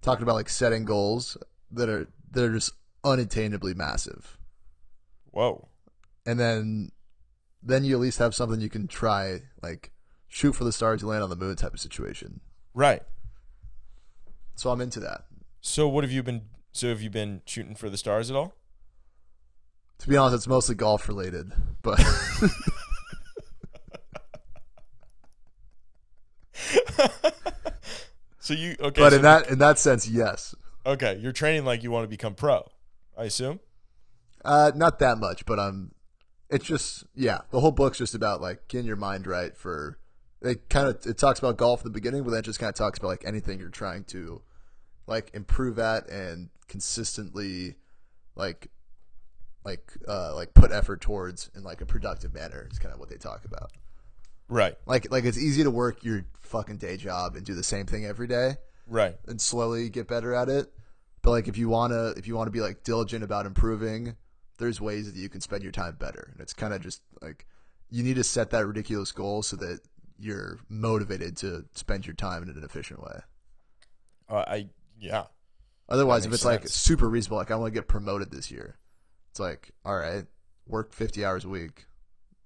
[0.03, 1.37] talking about like setting goals
[1.71, 2.71] that are that are just
[3.07, 4.37] unattainably massive.
[5.31, 5.67] Whoa,
[6.25, 6.91] And then
[7.63, 9.91] then you at least have something you can try like
[10.27, 12.39] shoot for the stars you land on the moon type of situation.
[12.73, 13.01] right.
[14.55, 15.25] So I'm into that.
[15.61, 16.43] So what have you been?
[16.71, 18.55] So have you been shooting for the stars at all?
[19.99, 21.51] To be honest, it's mostly golf related,
[21.83, 21.99] but
[28.39, 29.01] so you okay?
[29.01, 30.55] but so in that in that sense, yes.
[30.85, 32.67] okay, you're training like you want to become pro.
[33.17, 33.59] I assume.
[34.45, 35.91] Uh, not that much, but um,
[36.49, 37.41] it's just yeah.
[37.51, 39.97] The whole book's just about like getting your mind right for.
[40.41, 42.69] It kind of it talks about golf at the beginning, but then it just kind
[42.69, 44.41] of talks about like anything you're trying to,
[45.07, 47.75] like improve at and consistently,
[48.35, 48.69] like,
[49.65, 52.67] like uh like put effort towards in like a productive manner.
[52.71, 53.71] Is kind of what they talk about.
[54.47, 54.75] Right.
[54.85, 58.05] Like like it's easy to work your fucking day job and do the same thing
[58.05, 58.55] every day
[58.87, 59.17] Right.
[59.27, 60.71] and slowly get better at it.
[61.27, 64.15] But like if you wanna if you wanna be like diligent about improving,
[64.59, 66.29] there's ways that you can spend your time better.
[66.31, 67.45] And it's kind of just like
[67.89, 69.81] you need to set that ridiculous goal so that
[70.17, 73.19] you're motivated to spend your time in an efficient way.
[74.29, 75.25] Uh, I yeah.
[75.89, 78.77] Otherwise, if it's like super reasonable, like I want to get promoted this year,
[79.29, 80.23] it's like all right,
[80.65, 81.87] work 50 hours a week,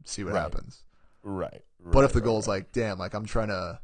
[0.06, 0.42] see what Right.
[0.42, 0.86] happens.
[1.22, 1.62] Right.
[1.80, 2.56] But if the right, goal's right.
[2.56, 3.80] like, damn, like I'm trying to,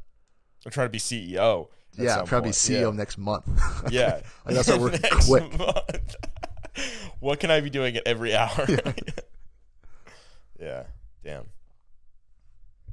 [0.66, 1.68] I'm trying to be CEO.
[1.96, 2.52] Yeah, some I'm trying to be.
[2.52, 3.46] CEO next month.
[3.90, 4.20] Yeah.
[4.46, 5.58] Gotta start working Next quick.
[5.58, 6.16] month.
[7.20, 8.66] what can I be doing at every hour?
[8.68, 8.92] Yeah.
[10.60, 10.82] yeah.
[11.24, 11.46] Damn.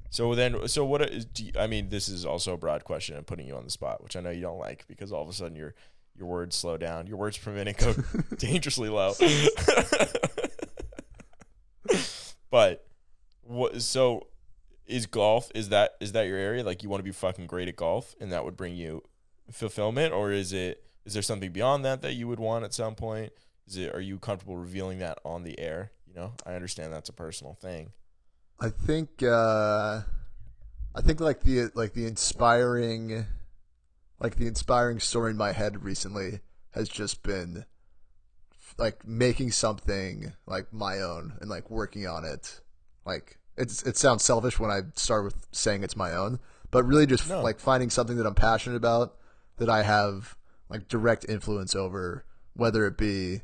[0.10, 1.02] So then, so what?
[1.02, 3.66] Uh, do you, I mean, this is also a broad question and putting you on
[3.66, 5.74] the spot, which I know you don't like because all of a sudden your
[6.18, 7.94] your words slow down, your words per minute go
[8.38, 9.14] dangerously low.
[12.50, 12.86] but
[13.42, 13.82] what?
[13.82, 14.28] So
[14.88, 15.52] is golf?
[15.56, 16.64] Is that is that your area?
[16.64, 19.04] Like you want to be fucking great at golf, and that would bring you
[19.52, 20.84] fulfillment, or is it?
[21.06, 23.32] Is there something beyond that that you would want at some point?
[23.68, 23.94] Is it?
[23.94, 25.92] Are you comfortable revealing that on the air?
[26.08, 27.92] You know, I understand that's a personal thing.
[28.60, 30.02] I think uh
[30.96, 33.26] I think like the like the inspiring
[34.20, 36.40] like the inspiring story in my head recently
[36.72, 37.66] has just been
[38.78, 42.62] like making something like my own and like working on it.
[43.06, 46.40] Like it's it sounds selfish when I start with saying it's my own,
[46.72, 47.42] but really just No.
[47.42, 49.16] like finding something that I'm passionate about
[49.58, 50.36] that I have
[50.70, 53.42] like direct influence over, whether it be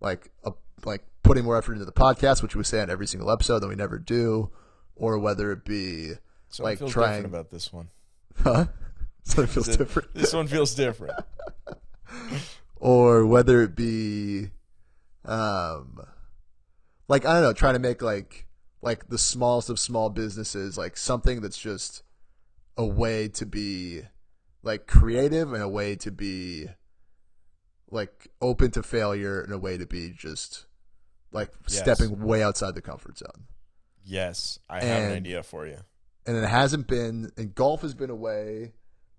[0.00, 0.52] like a
[0.84, 3.68] like putting more effort into the podcast, which we say on every single episode that
[3.68, 4.50] we never do,
[4.94, 6.12] or whether it be
[6.48, 7.88] So Like it feels trying- different about this one.
[8.42, 8.66] huh?
[9.24, 10.14] So it feels it- different.
[10.14, 11.18] This one feels different.
[12.76, 14.50] or whether it be
[15.24, 16.00] um
[17.08, 18.45] like I don't know, trying to make like
[18.86, 22.02] like the smallest of small businesses like something that's just
[22.76, 24.02] a way to be
[24.62, 26.66] like creative and a way to be
[27.90, 30.66] like open to failure and a way to be just
[31.32, 31.78] like Yes.
[31.80, 33.46] stepping way outside the comfort zone.
[34.04, 35.78] Yes, I have an idea for you.
[36.26, 38.72] and it hasn't been and golf has been a way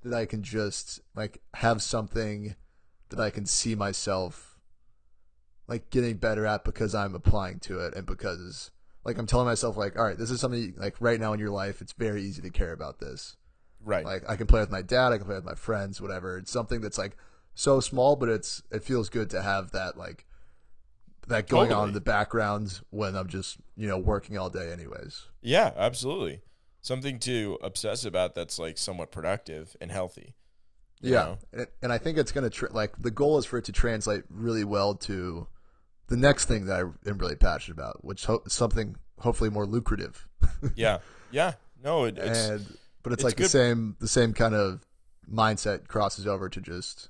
[0.03, 2.55] that I can just like have something
[3.09, 4.57] that I can see myself
[5.67, 8.71] like getting better at because I'm applying to it and because
[9.07, 11.49] like I'm telling myself like all right this is something like right now in your
[11.49, 13.35] life it's very easy to care about this
[13.83, 14.05] Right.
[14.05, 16.51] like I can play with my dad I can play with my friends whatever it's
[16.51, 17.15] something that's like
[17.55, 20.25] so small but it's it feels good to have that like
[21.27, 25.25] that going on in the background when I'm just you know working all day anyways
[25.41, 26.41] yeah, absolutely.
[26.81, 30.35] Something to obsess about that's like somewhat productive and healthy.
[31.01, 33.71] Yeah, and, and I think it's gonna tr- like the goal is for it to
[33.71, 35.47] translate really well to
[36.07, 39.65] the next thing that I am really passionate about, which ho- is something hopefully more
[39.65, 40.27] lucrative.
[40.75, 40.99] Yeah.
[41.31, 41.53] Yeah.
[41.83, 44.81] No, it, it's and but it's, it's like the same the same kind of
[45.31, 47.09] mindset crosses over to just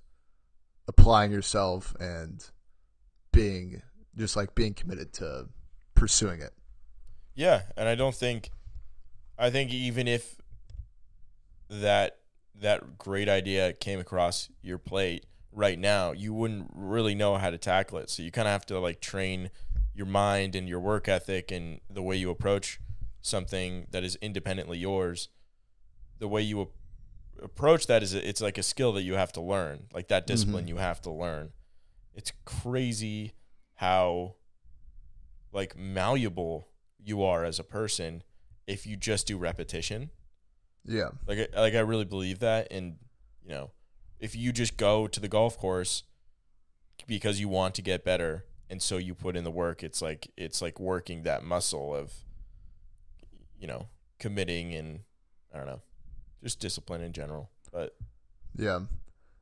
[0.87, 2.43] applying yourself and
[3.31, 3.81] being
[4.17, 5.47] just like being committed to
[5.93, 6.51] pursuing it.
[7.35, 8.51] Yeah, and I don't think
[9.37, 10.35] I think even if
[11.69, 12.17] that
[12.59, 15.25] that great idea came across your plate
[15.57, 18.11] right now, you wouldn't really know how to tackle it.
[18.11, 19.49] So you kind of have to like train
[19.95, 22.79] your mind and your work ethic and the way you approach
[23.21, 25.29] something that is independently yours.
[26.19, 26.69] The way you
[27.41, 29.87] approach that is it's like a skill that you have to learn.
[29.91, 30.69] Like that discipline Mhm.
[30.69, 31.53] you have to learn.
[32.13, 33.33] It's crazy
[33.75, 34.35] how
[35.51, 36.67] like malleable
[37.03, 38.23] you are as a person
[38.67, 40.11] if you just do repetition.
[40.85, 41.09] Yeah.
[41.25, 42.97] Like like I really believe that and
[43.43, 43.71] you know,
[44.19, 46.03] if you just go to the golf course
[47.07, 50.31] because you want to get better and so you put in the work, it's like
[50.35, 52.13] it's like working that muscle of
[53.59, 53.87] you know,
[54.19, 54.99] committing and
[55.53, 55.81] I don't know,
[56.43, 57.49] just discipline in general.
[57.71, 57.95] But
[58.55, 58.81] Yeah.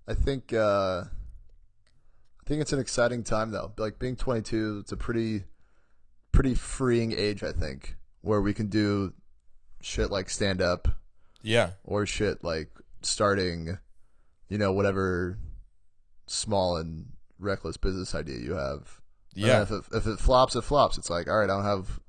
[0.08, 3.72] I think uh I think it's an exciting time though.
[3.78, 5.44] Like being 22, it's a pretty
[6.32, 9.14] pretty freeing age, I think, where we can do
[9.82, 10.88] shit like stand up
[11.42, 12.70] yeah, or shit like
[13.04, 13.78] starting,
[14.50, 15.38] you know, whatever
[16.28, 17.08] small and
[17.40, 19.02] reckless business idea you have.
[19.34, 20.98] Yeah, if it, if it flops, it flops.
[20.98, 22.00] It's like, all right, I don't have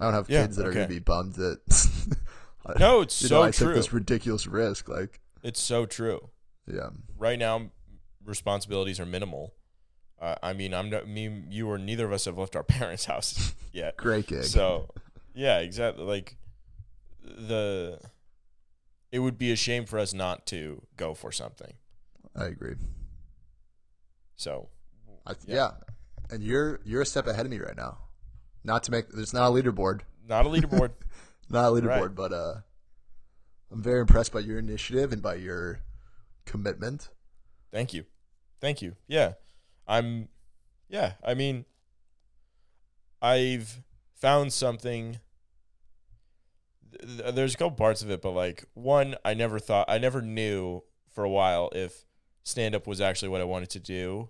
[0.00, 1.60] I don't have Yeah, kids that are going to be bummed that
[2.78, 3.68] no, it's so know, I true.
[3.68, 4.88] took this ridiculous risk.
[4.88, 6.30] Like, It's so true.
[6.66, 7.70] yeah, right now
[8.24, 9.54] responsibilities are minimal.
[10.20, 13.04] Uh, I mean, I'm not me, you, or neither of us have left our parents'
[13.04, 13.96] house yet.
[13.96, 14.44] great gig.
[14.44, 14.88] So,
[15.34, 16.04] yeah, exactly.
[16.04, 16.36] Like
[17.22, 18.00] the,
[19.14, 21.74] it would be a shame for us not to go for something.
[22.34, 22.74] I agree.
[24.34, 24.70] So,
[25.24, 25.54] I, Yeah.
[25.54, 25.70] yeah.
[26.30, 27.98] and you're you're a step ahead of me right now.
[28.64, 30.90] Not to make there's not a leaderboard, not a leaderboard.
[31.48, 32.14] not a leaderboard, Right.
[32.16, 32.54] but uh,
[33.70, 35.78] I'm very impressed by your initiative and by your
[36.44, 37.10] commitment.
[37.70, 38.06] Thank you,
[38.60, 38.96] thank you.
[39.06, 39.34] Yeah,
[39.86, 40.28] I'm.
[40.88, 41.66] Yeah, I mean,
[43.22, 43.80] I've
[44.16, 45.20] found something.
[47.00, 49.98] Th- th- There's a couple parts of it, but like one, I never thought, I
[49.98, 52.04] never knew for a while if
[52.42, 54.28] stand up was actually what I wanted to do,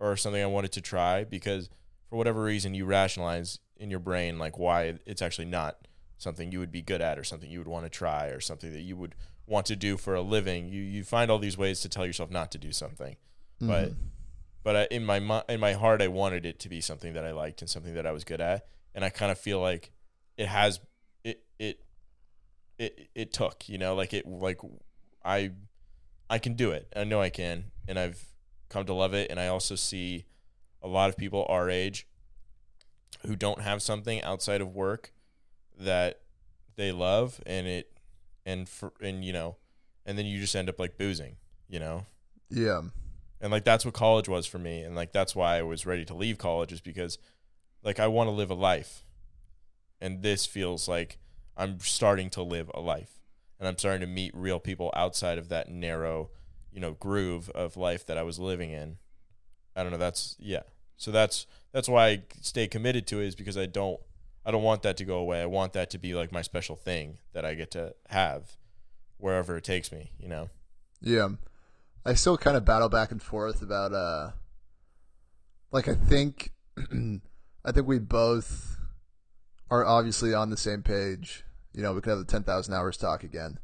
[0.00, 1.24] or something I wanted to try.
[1.24, 1.68] Because
[2.08, 6.58] for whatever reason, you rationalize in your brain like why it's actually not something you
[6.58, 8.96] would be good at, or something you would want to try, or something that you
[8.96, 9.14] would
[9.46, 10.68] want to do for a living.
[10.68, 13.16] You you find all these ways to tell yourself not to do something
[13.60, 13.96] But- Mhm.
[14.62, 17.32] but I, in my in my heart, I wanted it to be something that I
[17.32, 19.90] liked and something that I was good at, and I kind of feel like
[20.36, 20.80] it has
[21.58, 21.80] it
[22.78, 24.60] it it took you know like it like
[25.24, 25.52] I
[26.30, 26.92] I can do it.
[26.94, 28.24] I know I can, and I've
[28.68, 29.30] come to love it.
[29.30, 30.26] And I also see
[30.82, 32.06] a lot of people our age
[33.26, 35.12] who don't have something outside of work
[35.78, 36.20] that
[36.76, 37.90] they love, and it
[38.44, 39.56] and for and you know,
[40.06, 41.36] and then you just end up like boozing,
[41.68, 42.06] you know
[42.50, 42.82] yeah,
[43.40, 46.04] and like that's what college was for me and like that's why i was ready
[46.04, 47.18] to leave college is because
[47.82, 49.04] like i want to live a life
[50.00, 51.18] and this feels like
[51.58, 53.20] i'm starting to live a life.
[53.58, 56.30] And i'm starting to meet real people outside of that narrow
[56.72, 58.96] you know groove of life that i was living in.
[59.76, 60.62] I don't know that's yeah.
[60.96, 64.00] So that's that's why i stay committed to it is because i don't
[64.46, 65.42] i don't want that to go away.
[65.42, 68.56] I want that to be like my special thing that i get to have
[69.18, 70.48] wherever it takes me you know?
[71.00, 71.28] Yeah.
[72.04, 74.30] I still kind of battle back and forth about uh,
[75.70, 78.78] like I think, I think we both
[79.70, 81.44] are obviously on the same page.
[81.74, 83.58] You know, we could have the ten thousand hours talk again.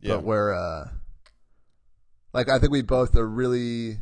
[0.00, 0.88] yeah but we're uh
[2.32, 3.98] like I think we both are really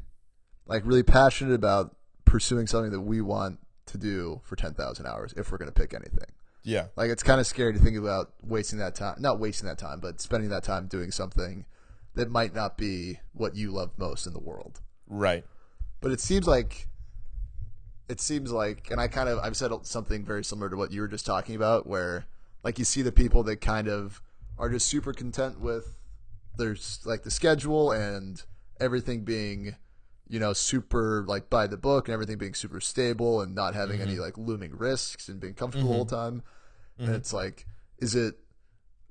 [0.67, 5.53] like really passionate about pursuing something that we want to do for 10,000 hours if
[5.53, 6.33] we're going to pick anything.
[6.63, 9.79] yeah Like it's kind of scary to think about wasting that time, not wasting that
[9.79, 11.67] time, but spending that time doing something
[12.15, 14.81] that might not be what you love most in the world.
[15.07, 15.45] right
[16.01, 16.89] But it seems like
[18.09, 21.03] it seems like and I kind of I've said something very similar to what you
[21.03, 22.27] were just talking about where
[22.65, 24.21] like you see the people that kind of
[24.59, 25.95] are just super content with
[26.57, 28.43] there's like the schedule and
[28.81, 29.77] everything being
[30.29, 34.01] you know super like by the book and everything being super stable and not having
[34.01, 34.23] any mm-hmm.
[34.23, 36.25] like looming risks and being comfortable all the mm-hmm.
[36.37, 36.43] time.
[36.99, 37.17] And mm-hmm.
[37.17, 37.67] it's like
[37.99, 38.37] is it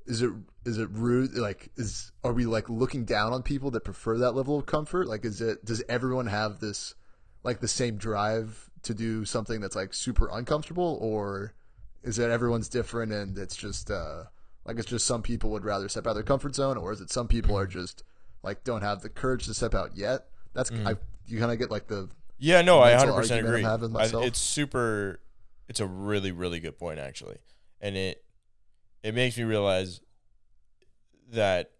[0.05, 0.31] is it
[0.65, 4.31] is it rude like is are we like looking down on people that prefer that
[4.31, 5.07] level of comfort?
[5.07, 6.95] Like is it does everyone have this
[7.43, 11.53] like the same drive to do something that's like super uncomfortable or
[12.03, 14.23] is that everyone's different and it's just uh
[14.65, 17.01] like it's just some people would rather step out of their comfort zone or is
[17.01, 18.03] it some people are just
[18.43, 20.95] like don't have the courage to step out yet that's I
[21.27, 23.65] you kind of get like the Yeah, no, I 100% agree.
[23.65, 25.19] I, it's super
[25.67, 27.37] it's a really really good point actually.
[27.81, 28.23] And it
[29.01, 30.01] it makes me realize
[31.31, 31.71] that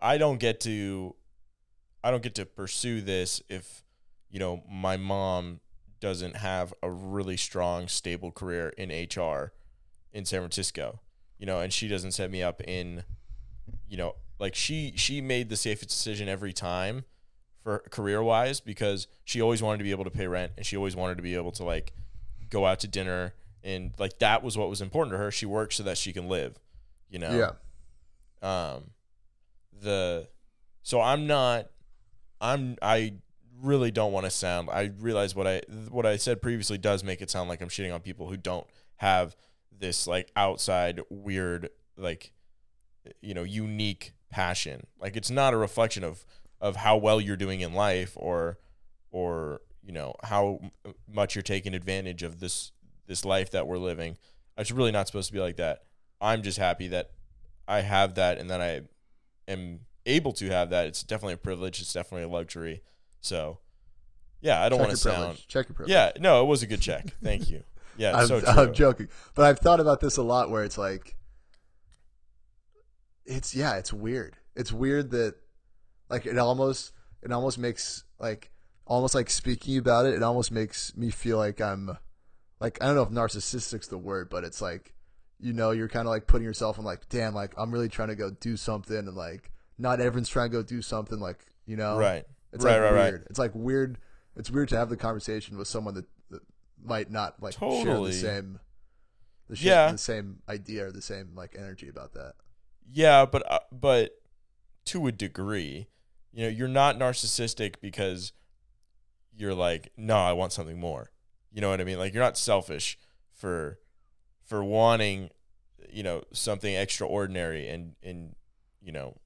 [0.00, 1.14] I don't get to
[2.02, 3.84] I don't get to pursue this if
[4.30, 5.60] you know my mom
[6.04, 9.54] doesn't have a really strong stable career in HR
[10.12, 11.00] in San Francisco.
[11.38, 13.04] You know, and she doesn't set me up in
[13.88, 17.04] you know, like she she made the safest decision every time
[17.62, 20.76] for career wise because she always wanted to be able to pay rent and she
[20.76, 21.94] always wanted to be able to like
[22.50, 23.32] go out to dinner
[23.62, 25.30] and like that was what was important to her.
[25.30, 26.58] She works so that she can live,
[27.08, 27.54] you know.
[28.42, 28.74] Yeah.
[28.74, 28.90] Um
[29.72, 30.28] the
[30.82, 31.70] so I'm not
[32.42, 33.14] I'm I
[33.64, 37.20] really don't want to sound I realize what I what I said previously does make
[37.22, 39.36] it sound like I'm shitting on people who don't have
[39.76, 42.32] this like outside weird like
[43.20, 44.86] you know unique passion.
[45.00, 46.24] Like it's not a reflection of
[46.60, 48.58] of how well you're doing in life or
[49.10, 50.60] or you know how
[51.08, 52.72] much you're taking advantage of this
[53.06, 54.16] this life that we're living.
[54.56, 55.82] It's really not supposed to be like that.
[56.20, 57.10] I'm just happy that
[57.66, 58.82] I have that and that I
[59.46, 60.86] am able to have that.
[60.86, 61.80] It's definitely a privilege.
[61.80, 62.82] It's definitely a luxury.
[63.24, 63.58] So,
[64.42, 65.38] yeah, I don't want to sound.
[65.48, 65.92] Check your privilege.
[65.92, 67.14] Yeah, no, it was a good check.
[67.22, 67.64] Thank you.
[67.96, 68.48] Yeah, I'm, so true.
[68.50, 70.50] I'm joking, but I've thought about this a lot.
[70.50, 71.16] Where it's like,
[73.24, 74.36] it's yeah, it's weird.
[74.54, 75.36] It's weird that
[76.10, 78.50] like it almost it almost makes like
[78.86, 80.14] almost like speaking about it.
[80.14, 81.96] It almost makes me feel like I'm
[82.60, 84.94] like I don't know if narcissistic's the word, but it's like
[85.40, 88.08] you know you're kind of like putting yourself in like damn like I'm really trying
[88.08, 91.76] to go do something and like not everyone's trying to go do something like you
[91.76, 92.24] know Right.
[92.54, 93.12] It's Right, like right, right.
[93.12, 93.26] weird.
[93.30, 93.98] It's like weird.
[94.36, 96.40] It's weird to have the conversation with someone that, that
[96.82, 98.58] might not like share the same,
[99.48, 99.92] the sh- Yeah.
[99.92, 102.34] the same idea or the same like energy about that.
[102.90, 104.12] Yeah, but uh, but
[104.86, 105.88] to a degree,
[106.32, 108.32] you know, you're not narcissistic because
[109.36, 111.10] you're like, no, I want something more.
[111.52, 111.98] You know what I mean?
[111.98, 112.98] Like you're not selfish
[113.32, 113.78] for
[114.42, 115.30] for wanting,
[115.90, 118.34] you know, something extraordinary and and
[118.82, 119.16] you know,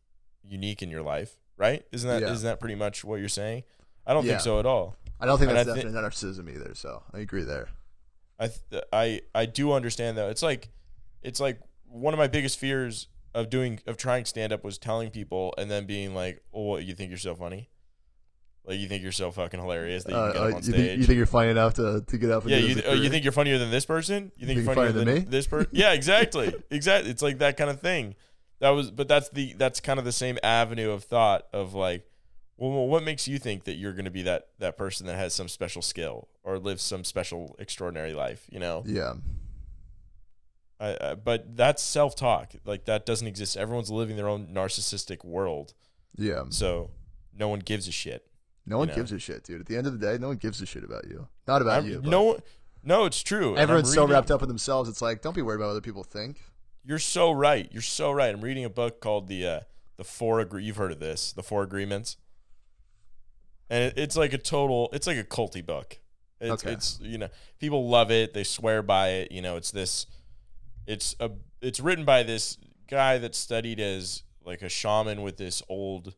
[0.45, 1.85] unique in your life, right?
[1.93, 2.29] Isn't that Yeah.
[2.33, 3.65] not that pretty much what you're saying?
[4.07, 4.33] I don't Yeah.
[4.33, 4.97] think so at all.
[5.21, 6.75] I don't think And that's definitely narcissism either.
[6.75, 7.69] So I agree there.
[8.39, 10.29] I th- I I do understand though.
[10.29, 10.71] It's like
[11.23, 15.11] it's like one of my biggest fears of doing of trying stand up was telling
[15.11, 17.69] people and then being like, "Oh, what, you think you're so funny?
[18.65, 20.57] Like you think you're so fucking hilarious that you can get Uh, up uh, on
[20.59, 22.43] you, stage." think, you think you're funny enough to, to get up?
[22.43, 24.31] And yeah, you, this oh, you think you're funnier than this person?
[24.37, 25.19] You think, you're funnier, than, me?
[25.21, 25.71] this person?
[25.73, 27.11] Yeah, exactly, exactly.
[27.11, 28.15] It's like that kind of thing.
[28.61, 32.09] That was, but that's the that's kind of the same avenue of thought of like,
[32.57, 35.33] well, what makes you think that you're going to be that that person that has
[35.33, 38.47] some special skill or lives some special extraordinary life?
[38.51, 39.15] You know, Yeah,
[40.81, 42.53] I, I, but that's self talk.
[42.65, 43.57] Like that doesn't exist.
[43.57, 45.75] Everyone's living their own narcissistic world,
[46.17, 46.45] yeah.
[46.51, 46.91] so
[47.37, 48.27] no one gives a shit.
[48.67, 48.95] No one know.
[48.95, 49.61] gives a shit, dude.
[49.61, 51.27] At the end of the day, no one gives a shit about you.
[51.47, 52.03] Not about I'm- you.
[52.03, 52.39] no,
[52.85, 53.57] no, it's true.
[53.57, 54.89] Everyone's so wrapped up in themselves.
[54.89, 56.43] It's like, don't be worried about what other people think.
[56.89, 57.69] You're so right.
[57.71, 58.35] You're so right.
[58.35, 59.61] I'm reading a book called the uh,
[59.99, 60.41] the four.
[60.41, 61.33] Agree- You've heard of this?
[61.33, 62.17] The Four Agreements.
[63.69, 64.89] And it, it's like a total.
[64.95, 65.99] It's like a culty book.
[66.41, 66.73] It's, Okay.
[66.73, 67.29] it's you know
[67.59, 68.33] people love it.
[68.33, 69.33] They swear by it.
[69.33, 70.07] You know it's this.
[70.87, 71.31] It's a.
[71.61, 72.57] It's written by this
[72.89, 76.15] guy that studied as like a shaman with this old.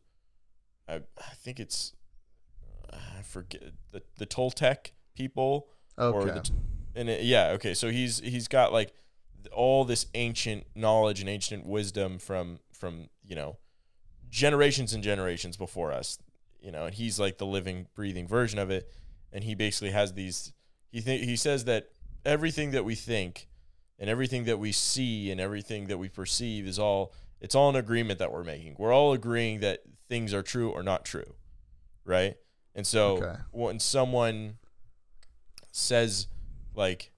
[0.87, 1.91] I I think it's.
[2.93, 3.61] I forget
[3.91, 5.67] the the Toltec people
[5.99, 6.17] Okay.
[6.17, 6.49] or the,
[6.95, 8.93] and it, yeah okay so he's he's got like
[9.53, 13.57] all this ancient knowledge and ancient wisdom from from you know
[14.29, 16.17] generations and generations before us
[16.61, 18.89] you know and he's like the living breathing version of it.
[19.33, 20.51] And he basically has these
[20.91, 21.89] he th- he says that
[22.25, 23.47] everything that we think
[23.97, 27.75] and everything that we see and everything that we perceive is all it's all an
[27.75, 28.75] agreement that we're making.
[28.77, 31.35] We're all agreeing that things are true or not true
[32.03, 32.35] right?
[32.75, 33.35] And so Okay.
[33.51, 34.57] when someone
[35.71, 36.27] says
[36.75, 37.11] like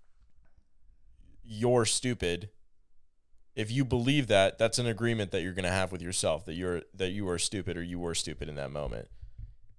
[1.43, 2.49] you're stupid.
[3.55, 6.53] If you believe that that's an agreement that you're going to have with yourself that
[6.53, 9.07] you're that you are stupid or you were stupid in that moment.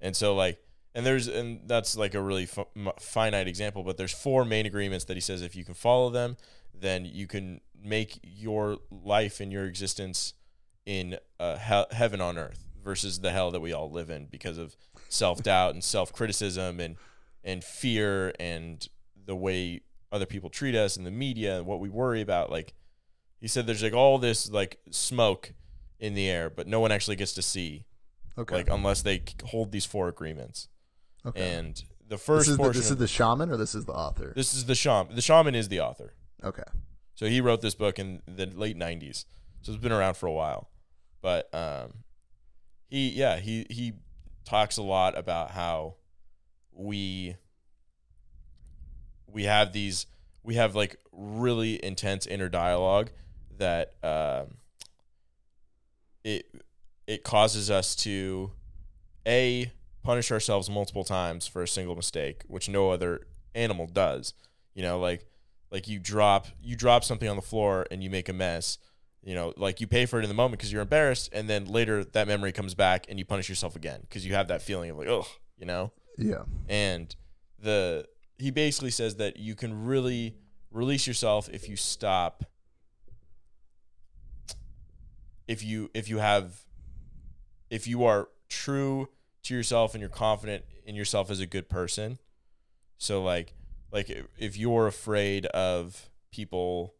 [0.01, 0.59] And so like
[0.95, 2.67] and there's and that's like a really fi-
[3.01, 6.37] finite example but there's four main agreements that he says if you can follow them
[6.73, 10.35] then you can make your life and your existence
[10.87, 14.59] in uh, he- heaven on earth versus the hell that we all live in because
[14.59, 14.77] of
[15.09, 16.97] self-doubt and self-criticism and
[17.43, 18.89] and fear and
[19.27, 19.81] the way
[20.15, 22.73] other people treat us and the media and what we worry about like
[23.41, 25.53] he said there's like all this like smoke
[25.99, 27.85] in the air but no one actually gets to see
[28.39, 28.55] okay.
[28.55, 30.69] like unless they hold these four agreements
[31.27, 31.57] okay.
[31.57, 33.93] and the this first is the, portion this is the shaman or this is the
[33.93, 34.33] author.
[34.37, 36.63] this is the shaman the shaman is the author Okay.
[37.15, 39.25] so he wrote this book in the late 90s
[39.63, 40.71] so it's been around for a while
[41.21, 42.05] but um
[42.89, 43.95] he yeah he he
[44.45, 45.97] talks a lot about how
[46.73, 47.37] we
[49.35, 50.07] we have these
[50.43, 53.11] we have like really intense inner dialogue
[53.59, 54.57] that um
[56.25, 56.47] it
[57.07, 58.51] it causes us to
[59.27, 59.71] a
[60.03, 63.21] punish ourselves multiple times for a single mistake which no other
[63.55, 64.33] animal does
[64.75, 65.27] you know like
[65.71, 68.79] like you drop you drop something on the floor and you make a mess
[69.27, 71.65] You know, like you pay for it in the moment because you're embarrassed, and then
[71.65, 74.91] later that memory comes back and you punish yourself again because you have that feeling
[74.91, 75.27] of like, oh,
[75.57, 75.93] you know.
[76.19, 76.45] Yeah.
[76.69, 77.17] And
[77.59, 78.05] the
[78.45, 80.37] he basically says that you can really
[80.71, 82.45] release yourself if you stop
[85.49, 86.65] if you if you have
[87.71, 89.09] if you are true
[89.45, 92.19] to yourself and you're confident in yourself as a good person.
[92.99, 93.55] So like
[93.91, 96.95] like if you're afraid of people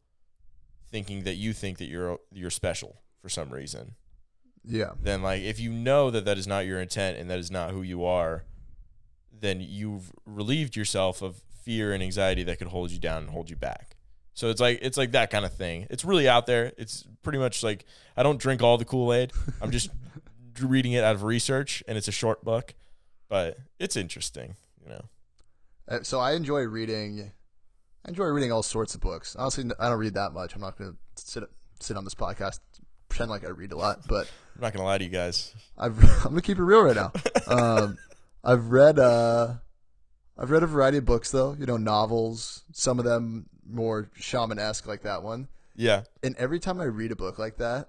[0.91, 3.97] thinking that you think that you're you're special for some reason,
[4.65, 4.93] Yeah.
[4.99, 7.71] then like if you know that that is not your intent and that is not
[7.73, 8.45] who you are,
[9.45, 13.51] then you've relieved yourself of fear and anxiety that could hold you down and hold
[13.51, 13.97] you back.
[14.35, 15.87] So it's like it's like that kind of thing.
[15.91, 16.73] It's really out there.
[16.77, 17.85] It's pretty much like
[18.17, 19.33] I don't drink all the Kool Aid.
[19.61, 19.91] I'm just
[20.61, 22.75] reading it out of research, and it's a short book,
[23.29, 24.57] but it's interesting.
[24.83, 25.05] You know.
[25.89, 27.31] Uh, So I enjoy reading.
[28.05, 29.37] I enjoy reading all sorts of books.
[29.37, 30.55] Honestly, I don't read that much.
[30.55, 31.45] I'm not going to sit
[31.81, 32.59] sit on this podcast
[33.15, 35.55] pretend like I read a lot, but I'm not gonna lie to you guys.
[35.79, 37.13] I've, I'm gonna keep it real right now.
[37.47, 37.99] Um,
[38.45, 39.55] I've read uh,
[40.39, 41.55] I've read a variety of books though.
[41.59, 42.65] You know, novels.
[42.73, 45.49] Some of them more shaman esque, like that one.
[45.77, 46.03] Yeah.
[46.23, 47.89] And every time I read a book like that,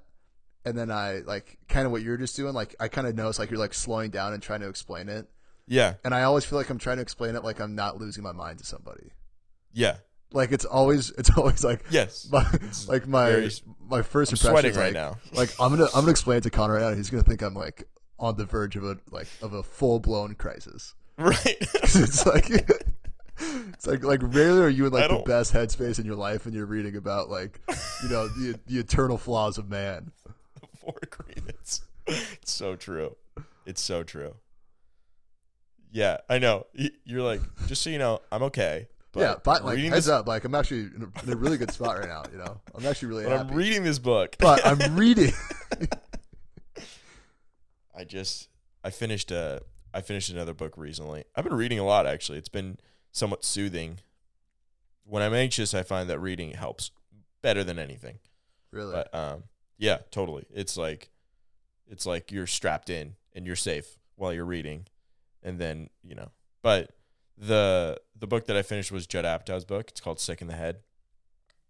[0.63, 3.37] and then I like kind of what you're just doing, like I kind of notice
[3.39, 5.27] like you're like slowing down and trying to explain it,
[5.67, 5.95] Yeah.
[6.03, 8.31] and I always feel like I'm trying to explain it like I'm not losing my
[8.31, 9.11] mind to somebody.
[9.73, 9.97] Yeah.
[10.31, 12.27] Like it's always it's always like Yes.
[12.31, 12.45] my
[12.87, 13.51] like my very-
[13.87, 15.17] my first I'm impression sweating is right now.
[15.33, 16.95] like I'm gonna I'm gonna explain it to Connor right now.
[16.95, 17.87] He's gonna think I'm like
[18.19, 20.93] on the verge of a like of a full blown crisis.
[21.17, 21.37] Right.
[21.61, 22.49] it's like
[23.39, 26.53] it's like like rarely are you in like the best headspace in your life and
[26.53, 27.61] you're reading about like
[28.03, 30.11] you know the the eternal flaws of man.
[30.81, 31.83] Four agreements.
[32.05, 33.15] It's so true.
[33.65, 34.35] It's so true.
[35.91, 36.65] Yeah, I know.
[37.05, 38.89] You're like, just so you know, I'm okay.
[39.13, 41.55] But yeah, but like heads this, up, like I'm actually in a, in a really
[41.55, 42.23] good spot right now.
[42.29, 43.25] You know, I'm actually really.
[43.25, 44.35] I'm reading this book.
[44.39, 45.31] but I'm reading.
[47.95, 48.49] I just
[48.83, 49.61] I finished a
[49.93, 51.23] I finished another book recently.
[51.35, 52.37] I've been reading a lot actually.
[52.37, 52.77] It's been
[53.11, 53.99] somewhat soothing.
[55.05, 56.91] When I'm anxious, I find that reading helps
[57.41, 58.19] better than anything.
[58.71, 59.43] really, But um,
[59.77, 60.45] yeah, totally.
[60.53, 61.09] It's like
[61.87, 64.87] it's like you're strapped in and you're safe while you're reading,
[65.43, 66.31] and then you know.
[66.61, 66.91] But
[67.37, 69.89] the the book that I finished was Judd Apatow's book.
[69.89, 70.79] It's called Sick in the Head.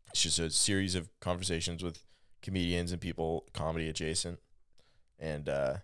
[0.10, 2.06] It's just a series of conversations with
[2.42, 4.40] comedians and people comedy adjacent,
[5.20, 5.78] and uh,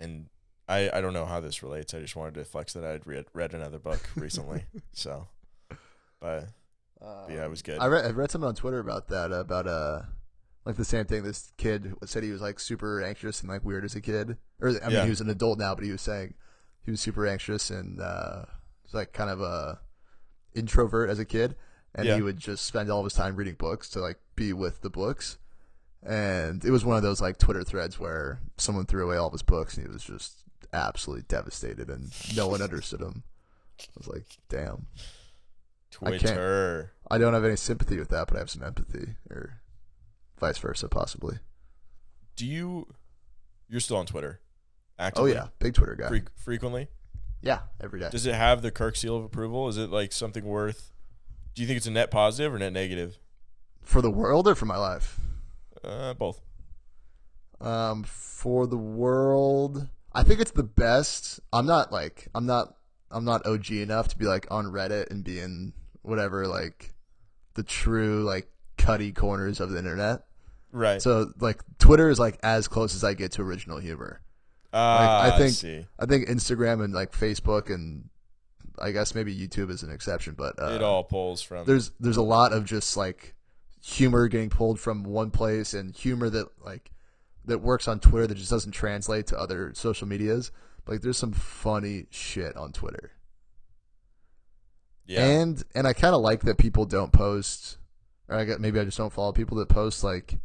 [0.00, 0.28] and
[0.68, 1.94] I I don't know how this relates.
[1.94, 4.64] I just wanted to flex that I'd read read another book recently.
[4.92, 5.28] so,
[6.20, 6.48] but
[7.00, 7.78] Uh, yeah, it was good.
[7.78, 10.02] I read I read something on Twitter about that about uh
[10.64, 11.22] like the same thing.
[11.22, 14.68] This kid said he was like super anxious and like weird as a kid, or
[14.68, 15.04] I mean Yeah.
[15.04, 16.34] he was an adult now, but he was saying
[16.84, 18.44] he was super anxious and uh,
[18.84, 19.80] was like kind of a
[20.54, 21.54] introvert as a kid,
[21.94, 22.16] and Yeah.
[22.16, 24.90] he would just spend all of his time reading books to like be with the
[24.90, 25.38] books.
[26.04, 29.32] And it was one of those like Twitter threads where someone threw away all of
[29.32, 33.24] his books and he was just absolutely devastated and no one understood him.
[33.80, 34.86] I was like, damn.
[36.02, 36.92] I Twitter.
[37.10, 39.60] I don't have any sympathy with that, but I have some empathy, or
[40.38, 41.38] vice versa, possibly.
[42.36, 42.86] Do you?
[43.68, 44.40] You're still on Twitter?
[45.16, 46.08] Oh yeah, big Twitter guy.
[46.08, 46.88] Fre- frequently.
[47.40, 48.08] Yeah, every day.
[48.10, 49.68] Does it have the Kirk seal of approval?
[49.68, 50.92] Is it like something worth?
[51.54, 53.18] Do you think it's a net positive or net negative?
[53.82, 55.18] For the world or for my life?
[55.84, 56.40] Uh, both.
[57.60, 61.40] Um, for the world, I think it's the best.
[61.52, 62.74] I'm not like I'm not
[63.10, 65.72] I'm not OG enough to be like on Reddit and be in
[66.02, 66.94] whatever like
[67.54, 70.22] the true like cutty corners of the internet.
[70.70, 71.02] Right.
[71.02, 74.20] So like Twitter is like as close as I get to original humor.
[74.72, 75.86] Ah, I think- see.
[75.98, 78.08] I think Instagram and like Facebook and
[78.80, 81.64] I guess maybe YouTube is an exception, but uh, it all pulls from.
[81.64, 83.34] there's there's a lot of just like
[83.80, 86.90] humor getting pulled from one place and humor that like
[87.44, 90.50] that works on Twitter that just doesn't translate to other social medias.
[90.86, 93.12] Like there's some funny shit on Twitter.
[95.06, 95.24] yeah.
[95.24, 97.78] And and I kind of like that people don't post
[98.28, 100.38] or I get maybe I just don't follow people that post like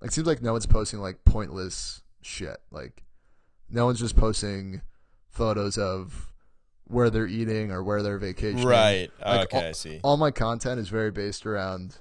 [0.00, 2.58] like it seems like no one's posting like pointless shit.
[2.70, 3.04] Like
[3.70, 4.82] no one's just posting
[5.30, 6.32] photos of
[6.84, 9.10] where they're eating or where they're vacationing right.
[9.24, 10.00] like, okay, I see.
[10.02, 11.96] all my content is very based around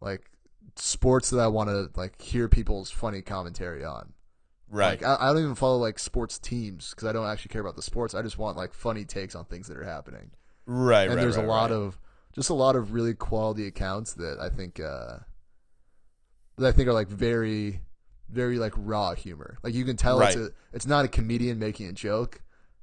[0.00, 0.30] like
[0.76, 4.12] sports that I want to like hear people's funny commentary on.
[4.70, 5.00] Right.
[5.00, 7.76] Like I, I don't even follow like sports teams because I don't actually care about
[7.76, 8.14] the sports.
[8.14, 10.30] I just want like funny takes on things that are happening.
[10.66, 11.04] right.
[11.04, 11.20] and right.
[11.22, 11.76] there's right, a lot right.
[11.76, 11.98] of
[12.34, 15.18] just a lot of really quality accounts that I think uh
[16.58, 17.80] that I think are like very
[18.30, 19.58] very like raw humor.
[19.62, 22.42] Like you can tell it's a it's not a comedian making a joke.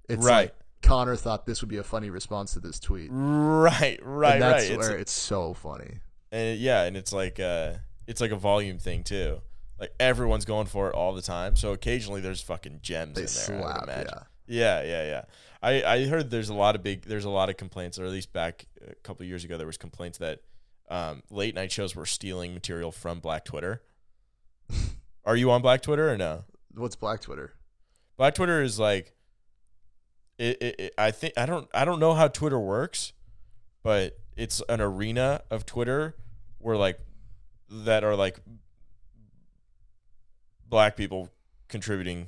[0.10, 0.46] It's Right.
[0.46, 3.10] like Connor thought this would be a funny response to this tweet.
[3.12, 4.00] Right.
[4.04, 4.34] Right.
[4.34, 4.72] and that's right.
[4.72, 6.00] It's, where it's so funny.
[6.36, 7.74] And yeah, and it's like uh,
[8.08, 9.42] it's like a volume thing too.
[9.80, 11.56] Like everyone's going for it all the time.
[11.56, 13.62] So occasionally there's fucking gems They in there.
[13.62, 14.20] Slap, yeah.
[14.48, 15.22] Yeah, yeah, yeah.
[15.62, 18.12] I, I heard there's a lot of big there's a lot of complaints, or at
[18.12, 20.42] least back a couple of years ago there was complaints that
[20.90, 23.82] um, late night shows were stealing material from Black Twitter.
[25.26, 26.44] Are you on Black Twitter or no?
[26.76, 27.54] What's Black Twitter?
[28.18, 29.14] Black Twitter is like
[30.38, 33.14] it, it, it I think I don't I don't know how Twitter works,
[33.84, 36.16] but it's an arena of Twitter
[36.66, 37.00] where like
[37.70, 38.40] that are like
[40.68, 41.30] black people
[41.68, 42.28] contributing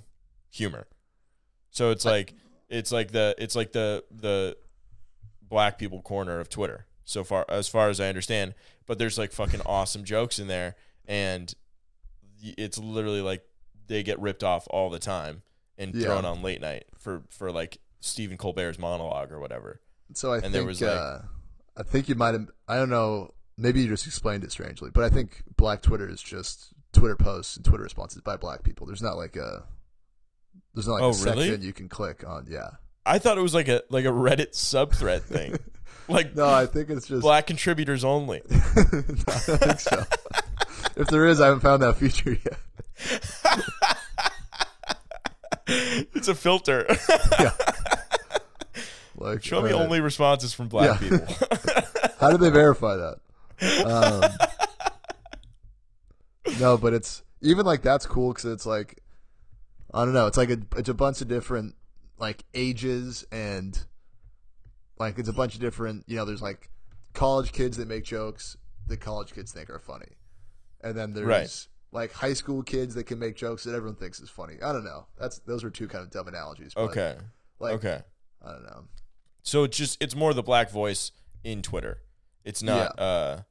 [0.51, 0.87] humor.
[1.71, 2.33] So it's like
[2.69, 4.57] it's like the it's like the the
[5.41, 6.85] black people corner of Twitter.
[7.03, 8.53] So far as far as I understand,
[8.85, 10.75] but there's like fucking awesome jokes in there
[11.07, 11.53] and
[12.43, 13.43] it's literally like
[13.87, 15.41] they get ripped off all the time
[15.77, 16.07] and Yeah.
[16.07, 19.81] thrown on late night for for like Stephen Colbert's monologue or whatever.
[20.13, 21.19] So I And think there was, like- uh,
[21.75, 22.49] I think you might have.
[22.67, 23.33] I don't know.
[23.57, 27.55] Maybe you just explained it strangely, but I think Black Twitter is just Twitter posts
[27.55, 28.85] and Twitter responses by Black people.
[28.85, 29.63] There's not like a.
[30.75, 31.47] There's not like Oh, a really?
[31.47, 32.45] section you can click on.
[32.49, 32.69] Yeah.
[33.05, 35.57] I thought it was like a like a Reddit subthread thing.
[36.07, 37.21] like No, I think it's just.
[37.21, 38.41] black contributors only.
[38.51, 38.51] I
[38.85, 40.03] don't think so.
[40.95, 42.59] if there is, I haven't found that feature yet.
[46.13, 46.85] it's a filter.
[49.19, 49.83] Like, Show me alright.
[49.85, 51.09] only responses from black Yeah.
[51.09, 51.35] people.
[52.19, 53.17] How do they verify that?
[53.61, 54.23] Um,
[56.59, 59.01] no, but it's even like that's cool because it's like
[59.93, 60.27] I don't know.
[60.27, 61.75] It's like a it's a bunch of different
[62.17, 63.77] like ages and
[64.99, 66.03] like it's a bunch of different.
[66.07, 66.69] You know, there's like
[67.13, 70.17] college kids that make jokes that college kids think are funny,
[70.81, 71.67] and then there's Right.
[71.91, 74.55] like high school kids that can make jokes that everyone thinks is funny.
[74.63, 75.07] I don't know.
[75.19, 76.73] That's those are two kind of dumb analogies.
[76.73, 77.17] But okay.
[77.59, 78.01] Like, okay.
[78.45, 78.83] I don't know.
[79.43, 81.11] So it's just it's more the black voice
[81.43, 82.01] in Twitter.
[82.47, 83.41] It's not uh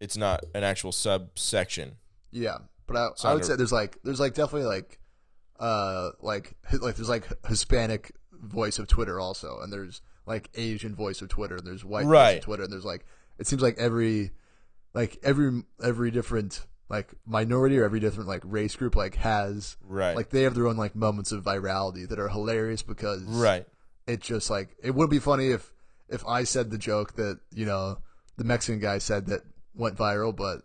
[0.00, 1.96] it's not an actual subsection.
[2.30, 4.98] Yeah, but I, So I would under- say there's like there's like definitely like
[5.58, 11.22] uh like like there's like Hispanic voice of Twitter also, and there's like Asian voice
[11.22, 13.04] of Twitter, and there's white voice of Twitter, and there's like
[13.38, 14.32] it seems like every
[14.92, 20.14] like every every different like minority or every different like race group like has Right.
[20.14, 23.66] like they have their own like moments of virality that are hilarious because right.
[24.06, 25.72] it just like it would be funny if
[26.10, 27.98] if I said the joke that you know
[28.36, 29.42] the Mexican guy said that
[29.74, 30.62] went viral, but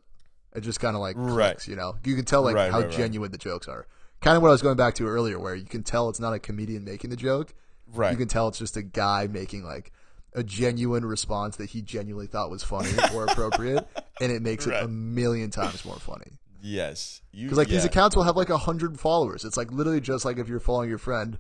[0.55, 1.65] it just kind of like Right.
[1.67, 1.95] you know.
[2.03, 3.85] You can tell like Right, how right, genuine the jokes are.
[4.21, 6.33] Kind of what I was going back to earlier, where you can tell it's not
[6.33, 7.53] a comedian making the joke.
[7.87, 8.11] Right.
[8.11, 9.91] You can tell it's just a guy making like
[10.33, 13.87] a genuine response that he genuinely thought was funny or appropriate,
[14.21, 16.37] and it makes it a million times more funny.
[16.61, 17.21] yes.
[17.31, 19.45] Because like these accounts will have like a hundred followers.
[19.45, 21.37] It's like literally just like if you're following your friend,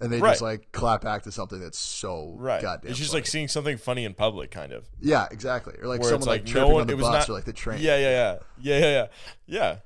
[0.00, 0.30] and they Right.
[0.32, 2.60] just like clap back to something that's so Right.
[2.60, 2.90] goddamn.
[2.90, 3.20] it's just funny.
[3.22, 4.88] like seeing something funny in public kind of.
[5.00, 7.28] yeah, exactly, or like where someone like, like, tripping no one on the bus not
[7.28, 7.80] or like the train.
[7.80, 8.38] Yeah, yeah, yeah.
[8.58, 9.06] Yeah, yeah, yeah.
[9.46, 9.76] Yeah.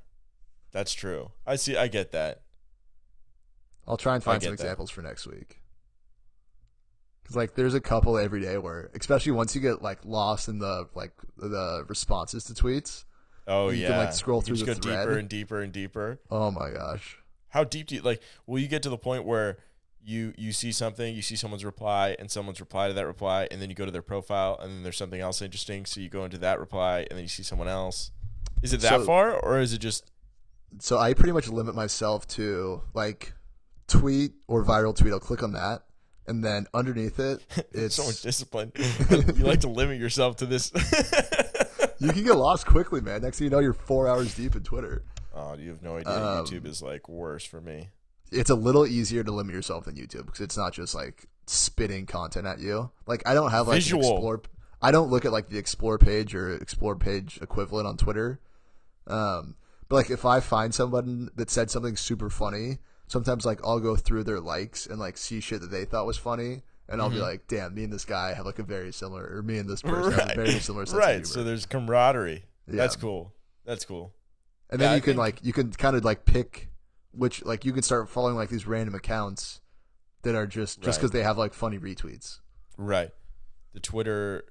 [0.73, 1.31] That's true.
[1.47, 2.43] I see I get that.
[3.89, 4.61] I'll try and find some that.
[4.63, 5.61] examples for next week.
[7.23, 10.59] Because like there's a couple every day where, especially once you get like lost in
[10.59, 13.05] the like the responses to tweets.
[13.47, 13.89] Oh You yeah.
[13.89, 14.99] can, like, scroll You through just the go thread.
[15.07, 16.21] deeper and deeper and deeper.
[16.31, 17.19] Oh my gosh.
[17.49, 19.59] How deep do you like will you get to the point where
[20.03, 23.61] you you see something, you see someone's reply and someone's reply to that reply and
[23.61, 26.25] then you go to their profile and then there's something else interesting so you go
[26.25, 28.11] into that reply and then you see someone else.
[28.63, 30.11] Is it that So- far or is it just
[30.81, 33.33] So I pretty much limit myself to like
[33.89, 35.13] tweet or viral tweet.
[35.13, 35.83] I'll click on that,
[36.29, 38.73] and then underneath it, it's so much discipline?
[39.11, 40.71] you like to limit yourself to this.
[41.99, 43.23] you can get lost quickly, man.
[43.23, 45.03] Next thing you know, you're four hours deep in Twitter.
[45.35, 46.13] oh, you have no idea.
[46.13, 47.89] Um, YouTube is like worse for me.
[48.33, 52.07] It's a little easier to limit yourself than YouTube because it's not just like spitting
[52.07, 52.91] content at you.
[53.07, 54.03] Like I don't have like Visual.
[54.03, 54.43] explore.
[54.83, 58.41] I don't look at like the explore page or explore page equivalent on Twitter.
[59.07, 59.57] Um,
[59.89, 62.79] but like if I find someone that said something super funny,
[63.09, 66.17] sometimes like I'll go through their likes and like see shit that they thought was
[66.17, 69.29] funny, and I'll be like, "Damn, me and this guy have like a very similar,
[69.37, 71.11] or me and this person have a very similar sense right.
[71.15, 72.45] humor." So there's camaraderie.
[72.69, 73.35] That's cool.
[73.65, 74.13] That's cool.
[74.71, 76.69] And then Yeah, I you can think- like you can kind of like pick
[77.13, 79.61] which like you can start following like these random accounts
[80.23, 82.39] that are just just because they have like funny retweets.
[82.77, 83.11] Right.
[83.73, 84.45] The Twitter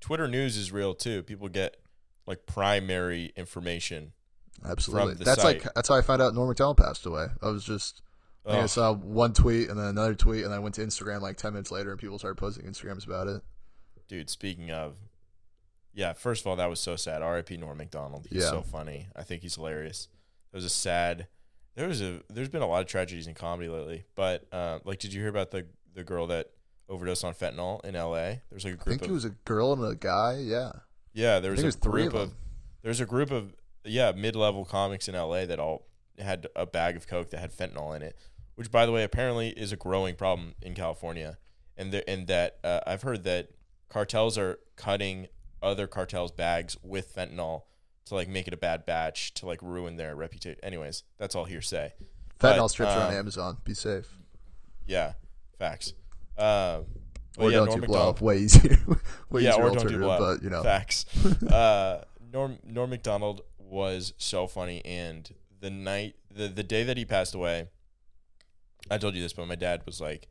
[0.00, 1.22] Twitter news is real too.
[1.22, 1.76] People get
[2.26, 4.12] like primary information.
[4.64, 5.14] Absolutely.
[5.14, 5.64] the That's site.
[5.64, 7.26] like that's how I found out Norm Macdonald passed away.
[7.42, 8.02] I was just
[8.46, 10.80] I, think I saw one tweet and then another tweet and then I went to
[10.80, 13.42] Instagram like ten minutes later and people started posting Instagrams about it.
[14.08, 14.96] Dude, speaking of
[15.92, 17.22] Yeah, first of all, that was so sad.
[17.22, 17.56] R.I.P.
[17.56, 18.26] Norm Macdonald.
[18.30, 18.50] He's Yeah.
[18.50, 19.08] so funny.
[19.16, 20.08] I think he's hilarious.
[20.52, 21.26] It was a sad
[21.76, 24.04] there was a there's been a lot of tragedies in comedy lately.
[24.16, 26.50] But uh, like did you hear about the the girl that
[26.88, 28.40] overdosed on fentanyl in LA?
[28.50, 30.38] There's like a group I think of it was a girl and a guy.
[30.40, 30.72] Yeah,
[31.12, 32.34] Yeah, there was a was group of of,
[32.82, 33.54] there's a group of
[33.84, 35.86] yeah, mid-level comics in LA that all
[36.18, 38.16] had a bag of coke that had fentanyl in it,
[38.56, 41.38] which by the way apparently is a growing problem in California,
[41.76, 43.50] and the, and that uh, I've heard that
[43.88, 45.28] cartels are cutting
[45.62, 47.62] other cartels bags with fentanyl
[48.06, 50.58] to like make it a bad batch to like ruin their reputation.
[50.62, 51.92] Anyways, that's all hearsay.
[52.40, 53.56] Fentanyl But, strips are on um, Amazon.
[53.64, 54.08] Be safe.
[54.86, 55.14] Yeah,
[55.58, 55.92] facts.
[56.38, 56.84] Um,
[57.38, 58.20] Or yeah, don't Norm do blow up.
[58.20, 58.78] Way easier.
[59.30, 60.18] way yeah, easier or don't do blow up.
[60.20, 60.62] but you know.
[60.62, 61.06] Facts.
[61.42, 67.04] uh, Norm Norm Macdonald was so funny, and the night, the the day that he
[67.04, 67.68] passed away,
[68.90, 70.28] I told you this, but my dad was like,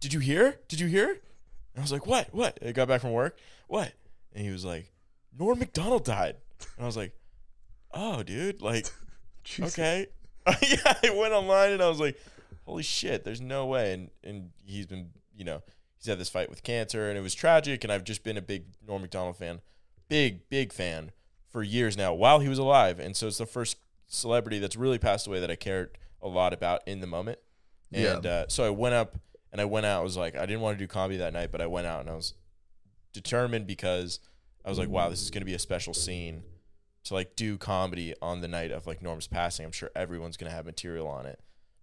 [0.00, 0.60] "Did you hear?
[0.68, 2.28] Did you hear?" And I was like, "What?
[2.32, 3.38] What?" I got back from work.
[3.66, 3.92] What?
[4.34, 4.92] And he was like,
[5.36, 6.36] "Norm Macdonald died,"
[6.76, 7.12] and I was like,
[7.92, 8.86] "Oh, dude, like."
[9.60, 10.06] Okay.
[10.62, 12.18] yeah, I went online and I was like,
[12.64, 13.92] holy shit, there's no way.
[13.92, 15.62] And and he's been, you know,
[15.96, 17.84] he's had this fight with cancer and it was tragic.
[17.84, 19.60] And I've just been a big Norm Macdonald fan,
[20.08, 21.12] big, big fan
[21.48, 22.98] for years now while he was alive.
[22.98, 26.52] And so it's the first celebrity that's really passed away that I cared a lot
[26.52, 27.38] about in the moment.
[27.90, 28.16] Yeah.
[28.16, 29.18] And uh, so I went up
[29.52, 30.00] and I went out.
[30.00, 32.00] I was like, I didn't want to do comedy that night, but I went out
[32.00, 32.34] and I was
[33.12, 34.20] determined because
[34.64, 36.42] I was like, wow, this is going to be a special scene
[37.04, 39.64] to like do comedy on the night of like Norm's passing.
[39.66, 41.38] I'm sure everyone's gonna have material on it,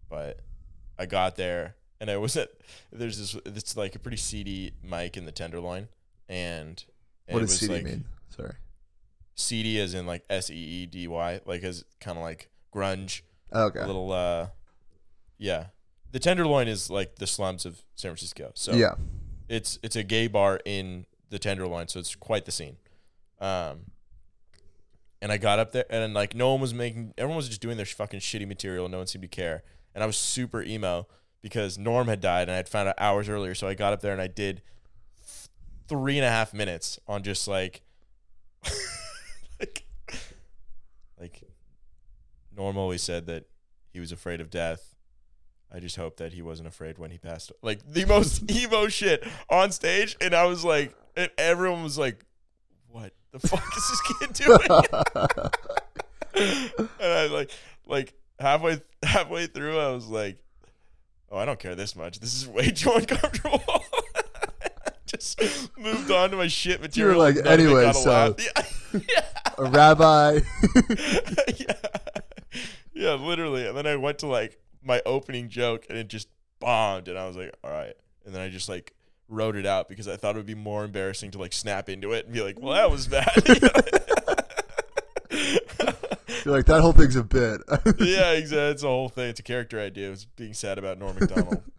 [0.09, 0.39] but
[0.97, 2.49] I got there and I was at
[2.91, 5.89] there's this it's like a pretty seedy mic in the Tenderloin,
[6.27, 6.83] and,
[7.27, 8.05] and What does CD like mean?
[8.29, 8.53] Sorry.
[9.35, 13.21] seedy as in like S E E D Y, like as kind of like grunge,
[13.53, 13.79] Okay.
[13.79, 14.47] a little uh,
[15.37, 15.65] yeah.
[16.11, 18.95] The Tenderloin is like the slums of San Francisco, so yeah.
[19.47, 22.77] it's it's a gay bar in the Tenderloin, so it's quite the scene.
[23.39, 23.91] Um,
[25.21, 27.77] and I got up there, and like no one was making, everyone was just doing
[27.77, 28.85] their fucking shitty material.
[28.85, 29.63] And No one seemed to care,
[29.95, 31.07] and I was super emo
[31.41, 33.55] because Norm had died, and I had found out hours earlier.
[33.55, 34.61] So I got up there and I did
[35.87, 37.81] three and a half minutes on just like,
[39.59, 39.85] like,
[41.19, 41.41] like
[42.55, 43.45] Norm always said that
[43.91, 44.90] he was afraid of death.
[45.73, 47.51] I just hope that he wasn't afraid when he passed.
[47.61, 52.25] Like the most emo shit on stage, and I was like, and everyone was like,
[52.89, 54.59] "What the fuck is this kid doing?"
[56.99, 57.51] and I like,
[57.87, 60.37] like halfway halfway through, I was like,
[61.31, 62.19] "Oh, I don't care this much.
[62.19, 63.61] This is way too uncomfortable."
[65.05, 65.41] just
[65.77, 67.19] moved on to my shit material.
[67.19, 68.35] like, None of it "Anyway, so- laugh."
[68.93, 69.25] Yeah.
[69.57, 70.39] a rabbi.
[71.57, 71.73] yeah.
[72.93, 73.67] yeah, literally.
[73.67, 76.27] And then I went to like my opening joke and it just
[76.59, 77.07] bombed.
[77.07, 77.93] And I was like, all right.
[78.25, 78.93] And then I just like
[79.27, 82.11] wrote it out because I thought it would be more embarrassing to like snap into
[82.13, 83.31] it and be like, well, that was bad.
[86.45, 87.61] You're like that whole thing's a bit.
[87.99, 88.71] yeah, exactly.
[88.71, 89.29] It's a whole thing.
[89.29, 90.07] It's a character idea.
[90.07, 91.61] It was being sad about Norm Macdonald.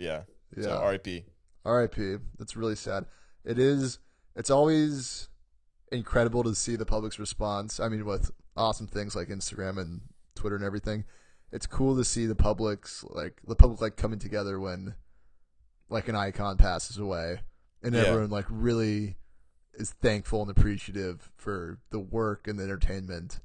[0.00, 0.22] Yeah.
[0.54, 0.76] So yeah.
[0.76, 1.24] R.I.P.
[1.64, 2.18] R.I.P.
[2.38, 3.06] That's really sad.
[3.44, 3.98] It is.
[4.36, 5.28] It's always
[5.90, 7.80] incredible to see the public's response.
[7.80, 10.02] I mean, with awesome things like Instagram and
[10.36, 11.02] Twitter and everything,
[11.52, 14.94] it's cool to see the public's like the public like coming together when
[15.88, 17.40] like an icon passes away,
[17.82, 18.02] and Yeah.
[18.02, 19.16] everyone like really
[19.74, 23.40] is thankful and appreciative for the work and the entertainment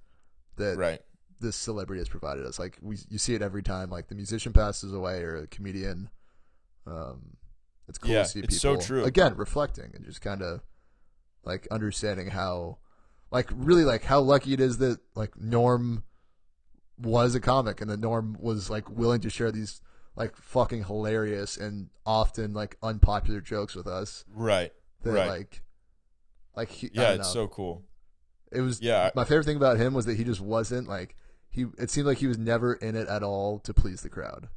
[0.58, 1.02] that Right.
[1.40, 2.58] this celebrity has provided us.
[2.60, 3.90] Like we, you see it every time.
[3.90, 6.10] Like the musician passes away or a comedian.
[6.88, 7.38] Um,
[7.88, 9.04] it's cool Yeah, to see it's people so true.
[9.04, 10.62] again reflecting and just kind of
[11.46, 12.78] like understanding how,
[13.32, 16.04] like really like how lucky it is that like Norm
[16.98, 19.82] was a comic and the Norm was like willing to share these
[20.16, 24.26] like fucking hilarious and often like unpopular jokes with us.
[24.34, 24.72] Right.
[25.04, 25.28] That Right.
[25.28, 25.64] like,
[26.56, 27.84] like he, Yeah, it's so cool.
[28.52, 29.10] It was Yeah.
[29.16, 31.16] my favorite thing about him was that he just wasn't like
[31.50, 31.66] he.
[31.80, 34.50] It seemed like he was never in it at all to please the crowd,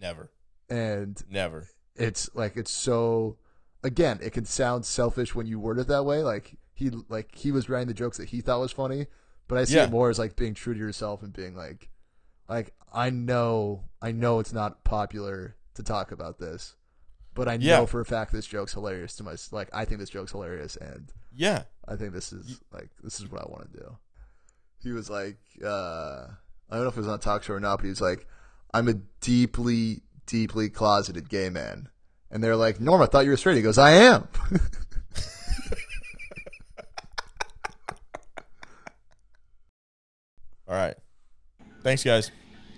[0.00, 0.30] Never.
[0.68, 1.68] and Never.
[1.96, 3.38] it's like it's so.
[3.82, 6.22] Again, it can sound selfish when you word it that way.
[6.22, 9.06] Like he like he was writing the jokes that he thought was funny,
[9.48, 9.84] but I see Yeah.
[9.84, 11.88] it more as like being true to yourself and being like,
[12.48, 16.76] like I know I know it's not popular to talk about this,
[17.34, 17.84] but I know Yeah.
[17.86, 21.12] for a fact this joke's hilarious to my like I think this joke's hilarious and
[21.34, 21.64] Yeah.
[21.86, 23.96] I think this is like this is what I want to do.
[24.82, 26.26] He was like, uh,
[26.70, 28.00] I don't know if it was on a talk show or not, but he was
[28.00, 28.26] like,
[28.72, 31.88] I'm a deeply, deeply closeted gay man.
[32.30, 33.56] And they're like, Norm, I thought you were straight.
[33.56, 34.28] He goes, I am.
[40.68, 40.94] All right.
[41.82, 42.30] Thanks, guys.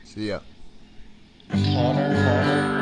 [0.04, 0.40] See ya.
[1.50, 2.79] Connor, Connor.